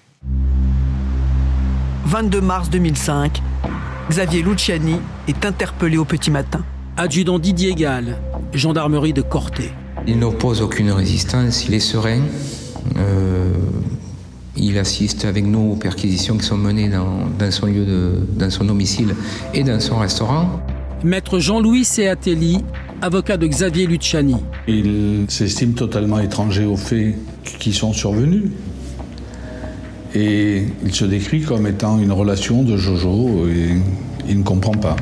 22 2.06 2.42
mars 2.42 2.72
2005, 2.72 3.40
Xavier 4.10 4.42
Luciani 4.42 4.96
est 5.28 5.46
interpellé 5.46 5.98
au 5.98 6.04
petit 6.04 6.32
matin. 6.32 6.66
Adjudant 6.98 7.38
Didier 7.38 7.76
Gall, 7.76 8.18
gendarmerie 8.52 9.14
de 9.14 9.22
Corté. 9.22 9.72
Il 10.08 10.18
n'oppose 10.18 10.64
aucune 10.64 10.92
résistance, 10.92 11.68
il 11.68 11.76
est 11.76 11.80
serein. 11.80 12.22
Euh, 12.98 13.54
il 14.58 14.80
assiste 14.80 15.26
avec 15.26 15.46
nous 15.46 15.74
aux 15.74 15.76
perquisitions 15.76 16.36
qui 16.36 16.46
sont 16.48 16.58
menées 16.58 16.90
dans, 16.90 17.28
dans 17.38 17.52
son 17.52 17.68
lieu 17.68 17.86
de, 17.86 18.28
dans 18.38 18.50
son 18.50 18.66
domicile 18.66 19.14
et 19.54 19.64
dans 19.64 19.80
son 19.80 20.00
restaurant. 20.00 20.64
Maître 21.04 21.40
Jean-Louis 21.40 21.84
Seatelli, 21.84 22.64
avocat 23.02 23.38
de 23.38 23.48
Xavier 23.48 23.88
Luciani. 23.88 24.36
Il 24.68 25.26
s'estime 25.30 25.74
totalement 25.74 26.20
étranger 26.20 26.64
aux 26.64 26.78
faits 26.78 27.16
qui 27.44 27.74
sont 27.74 27.92
survenus. 27.92 28.52
Et 30.14 30.64
il 30.84 30.94
se 30.94 31.06
décrit 31.06 31.42
comme 31.42 31.66
étant 31.66 31.98
une 31.98 32.12
relation 32.12 32.62
de 32.64 32.78
Jojo 32.78 33.48
et 33.48 33.78
il 34.30 34.40
ne 34.40 34.44
comprend 34.44 34.74
pas. 34.74 34.96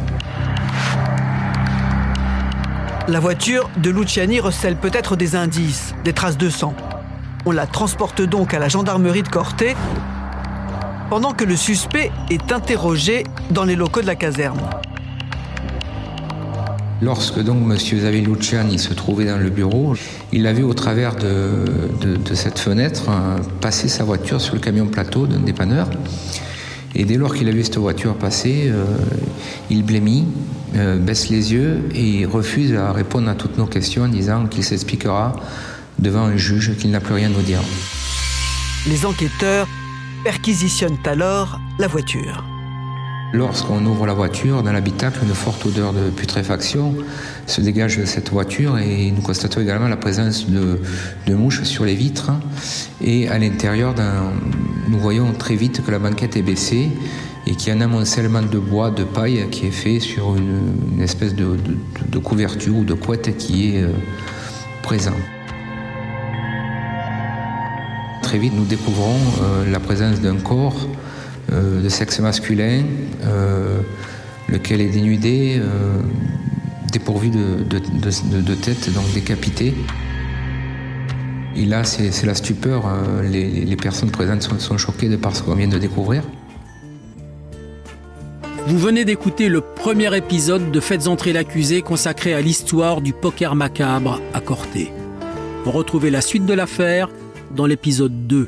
La 3.09 3.19
voiture 3.19 3.69
de 3.81 3.89
Luciani 3.89 4.39
recèle 4.39 4.77
peut-être 4.77 5.17
des 5.17 5.35
indices, 5.35 5.93
des 6.05 6.13
traces 6.13 6.37
de 6.37 6.49
sang. 6.49 6.75
On 7.45 7.51
la 7.51 7.67
transporte 7.67 8.21
donc 8.21 8.53
à 8.53 8.59
la 8.59 8.69
gendarmerie 8.69 9.23
de 9.23 9.29
Corté 9.29 9.75
pendant 11.09 11.33
que 11.33 11.43
le 11.43 11.57
suspect 11.57 12.11
est 12.29 12.51
interrogé 12.53 13.25
dans 13.49 13.65
les 13.65 13.75
locaux 13.75 14.01
de 14.01 14.07
la 14.07 14.15
caserne. 14.15 14.59
Lorsque 17.01 17.39
donc 17.39 17.59
M. 17.63 17.77
Xavier 17.77 18.21
Luciani 18.21 18.77
se 18.77 18.93
trouvait 18.93 19.25
dans 19.25 19.37
le 19.37 19.49
bureau, 19.49 19.95
il 20.33 20.45
a 20.47 20.53
vu 20.53 20.63
au 20.63 20.73
travers 20.73 21.15
de, 21.15 21.65
cette 22.33 22.59
fenêtre 22.59 23.03
euh, 23.09 23.37
passer 23.61 23.87
sa 23.87 24.03
voiture 24.03 24.41
sur 24.41 24.55
le 24.55 24.59
camion 24.59 24.85
plateau 24.87 25.25
d'un 25.25 25.39
dépanneur. 25.39 25.89
Et 26.95 27.05
dès 27.05 27.15
lors 27.15 27.33
qu'il 27.33 27.47
a 27.47 27.51
vu 27.51 27.63
cette 27.63 27.77
voiture 27.77 28.15
passer, 28.15 28.65
euh, 28.67 28.83
il 29.69 29.83
blêmit, 29.83 30.27
euh, 30.75 30.97
baisse 30.97 31.29
les 31.29 31.53
yeux 31.53 31.83
et 31.95 32.25
refuse 32.25 32.73
à 32.75 32.91
répondre 32.91 33.29
à 33.29 33.35
toutes 33.35 33.57
nos 33.57 33.67
questions 33.67 34.03
en 34.03 34.09
disant 34.09 34.47
qu'il 34.47 34.63
s'expliquera 34.63 35.35
devant 35.99 36.23
un 36.23 36.37
juge 36.37 36.75
qu'il 36.77 36.91
n'a 36.91 36.99
plus 36.99 37.13
rien 37.13 37.27
à 37.27 37.31
nous 37.31 37.41
dire. 37.41 37.61
Les 38.87 39.05
enquêteurs 39.05 39.67
perquisitionnent 40.23 40.97
alors 41.05 41.59
la 41.77 41.87
voiture. 41.87 42.43
Lorsqu'on 43.31 43.85
ouvre 43.85 44.07
la 44.07 44.15
voiture, 44.15 44.63
dans 44.63 44.71
l'habitacle, 44.71 45.19
une 45.21 45.35
forte 45.35 45.63
odeur 45.63 45.93
de 45.93 46.09
putréfaction 46.09 46.95
se 47.45 47.61
dégage 47.61 47.97
de 47.97 48.05
cette 48.05 48.31
voiture 48.31 48.79
et 48.79 49.11
nous 49.11 49.21
constatons 49.21 49.61
également 49.61 49.87
la 49.87 49.97
présence 49.97 50.47
de, 50.49 50.79
mouches 51.35 51.61
sur 51.61 51.85
les 51.85 51.93
vitres. 51.93 52.31
Et 53.01 53.27
à 53.27 53.37
l'intérieur, 53.37 53.93
nous 54.87 54.97
voyons 54.97 55.31
très 55.33 55.55
vite 55.55 55.85
que 55.85 55.91
la 55.91 55.99
banquette 55.99 56.37
est 56.37 56.41
baissée 56.41 56.89
et 57.45 57.53
qu'il 57.53 57.69
y 57.69 57.71
a 57.71 57.75
un 57.75 57.81
amoncellement 57.81 58.41
de 58.41 58.57
bois, 58.57 58.89
de 58.89 59.03
paille 59.03 59.47
qui 59.51 59.67
est 59.67 59.71
fait 59.71 59.99
sur 59.99 60.35
une, 60.35 60.99
espèce 60.99 61.35
de, 61.35 61.55
couverture 62.17 62.77
ou 62.77 62.83
de 62.83 62.95
couette 62.95 63.37
qui 63.37 63.75
est 63.75 63.83
euh, 63.83 63.91
présent. 64.81 65.15
Très 68.23 68.39
vite, 68.39 68.53
nous 68.55 68.65
découvrons 68.65 69.17
euh, 69.43 69.71
la 69.71 69.79
présence 69.79 70.19
d'un 70.19 70.37
corps 70.37 70.87
euh, 71.51 71.81
de 71.81 71.89
sexe 71.89 72.19
masculin, 72.19 72.83
euh, 73.23 73.81
lequel 74.47 74.81
est 74.81 74.89
dénudé, 74.89 75.59
euh, 75.59 75.99
dépourvu 76.91 77.29
de, 77.29 78.55
tête, 78.55 78.93
donc 78.93 79.11
décapité. 79.13 79.73
Et 81.55 81.65
là, 81.65 81.83
c'est 81.83 82.25
la 82.25 82.35
stupeur. 82.35 82.83
Les, 83.23 83.75
personnes 83.75 84.11
présentes 84.11 84.43
sont, 84.43 84.77
choquées 84.77 85.09
de 85.09 85.15
par 85.15 85.35
ce 85.35 85.43
qu'on 85.43 85.55
vient 85.55 85.67
de 85.67 85.77
découvrir. 85.77 86.23
Vous 88.67 88.77
venez 88.77 89.03
d'écouter 89.03 89.49
le 89.49 89.61
premier 89.61 90.15
épisode 90.15 90.71
de 90.71 90.79
Faites 90.79 91.07
entrer 91.07 91.33
l'accusé 91.33 91.81
consacré 91.81 92.33
à 92.33 92.41
l'histoire 92.41 93.01
du 93.01 93.13
poker 93.13 93.55
macabre 93.55 94.21
à 94.33 94.41
Corté. 94.41 94.91
Retrouvez 95.65 96.11
la 96.11 96.21
suite 96.21 96.45
de 96.45 96.53
l'affaire 96.53 97.09
dans 97.55 97.65
l'épisode 97.65 98.27
2. 98.27 98.47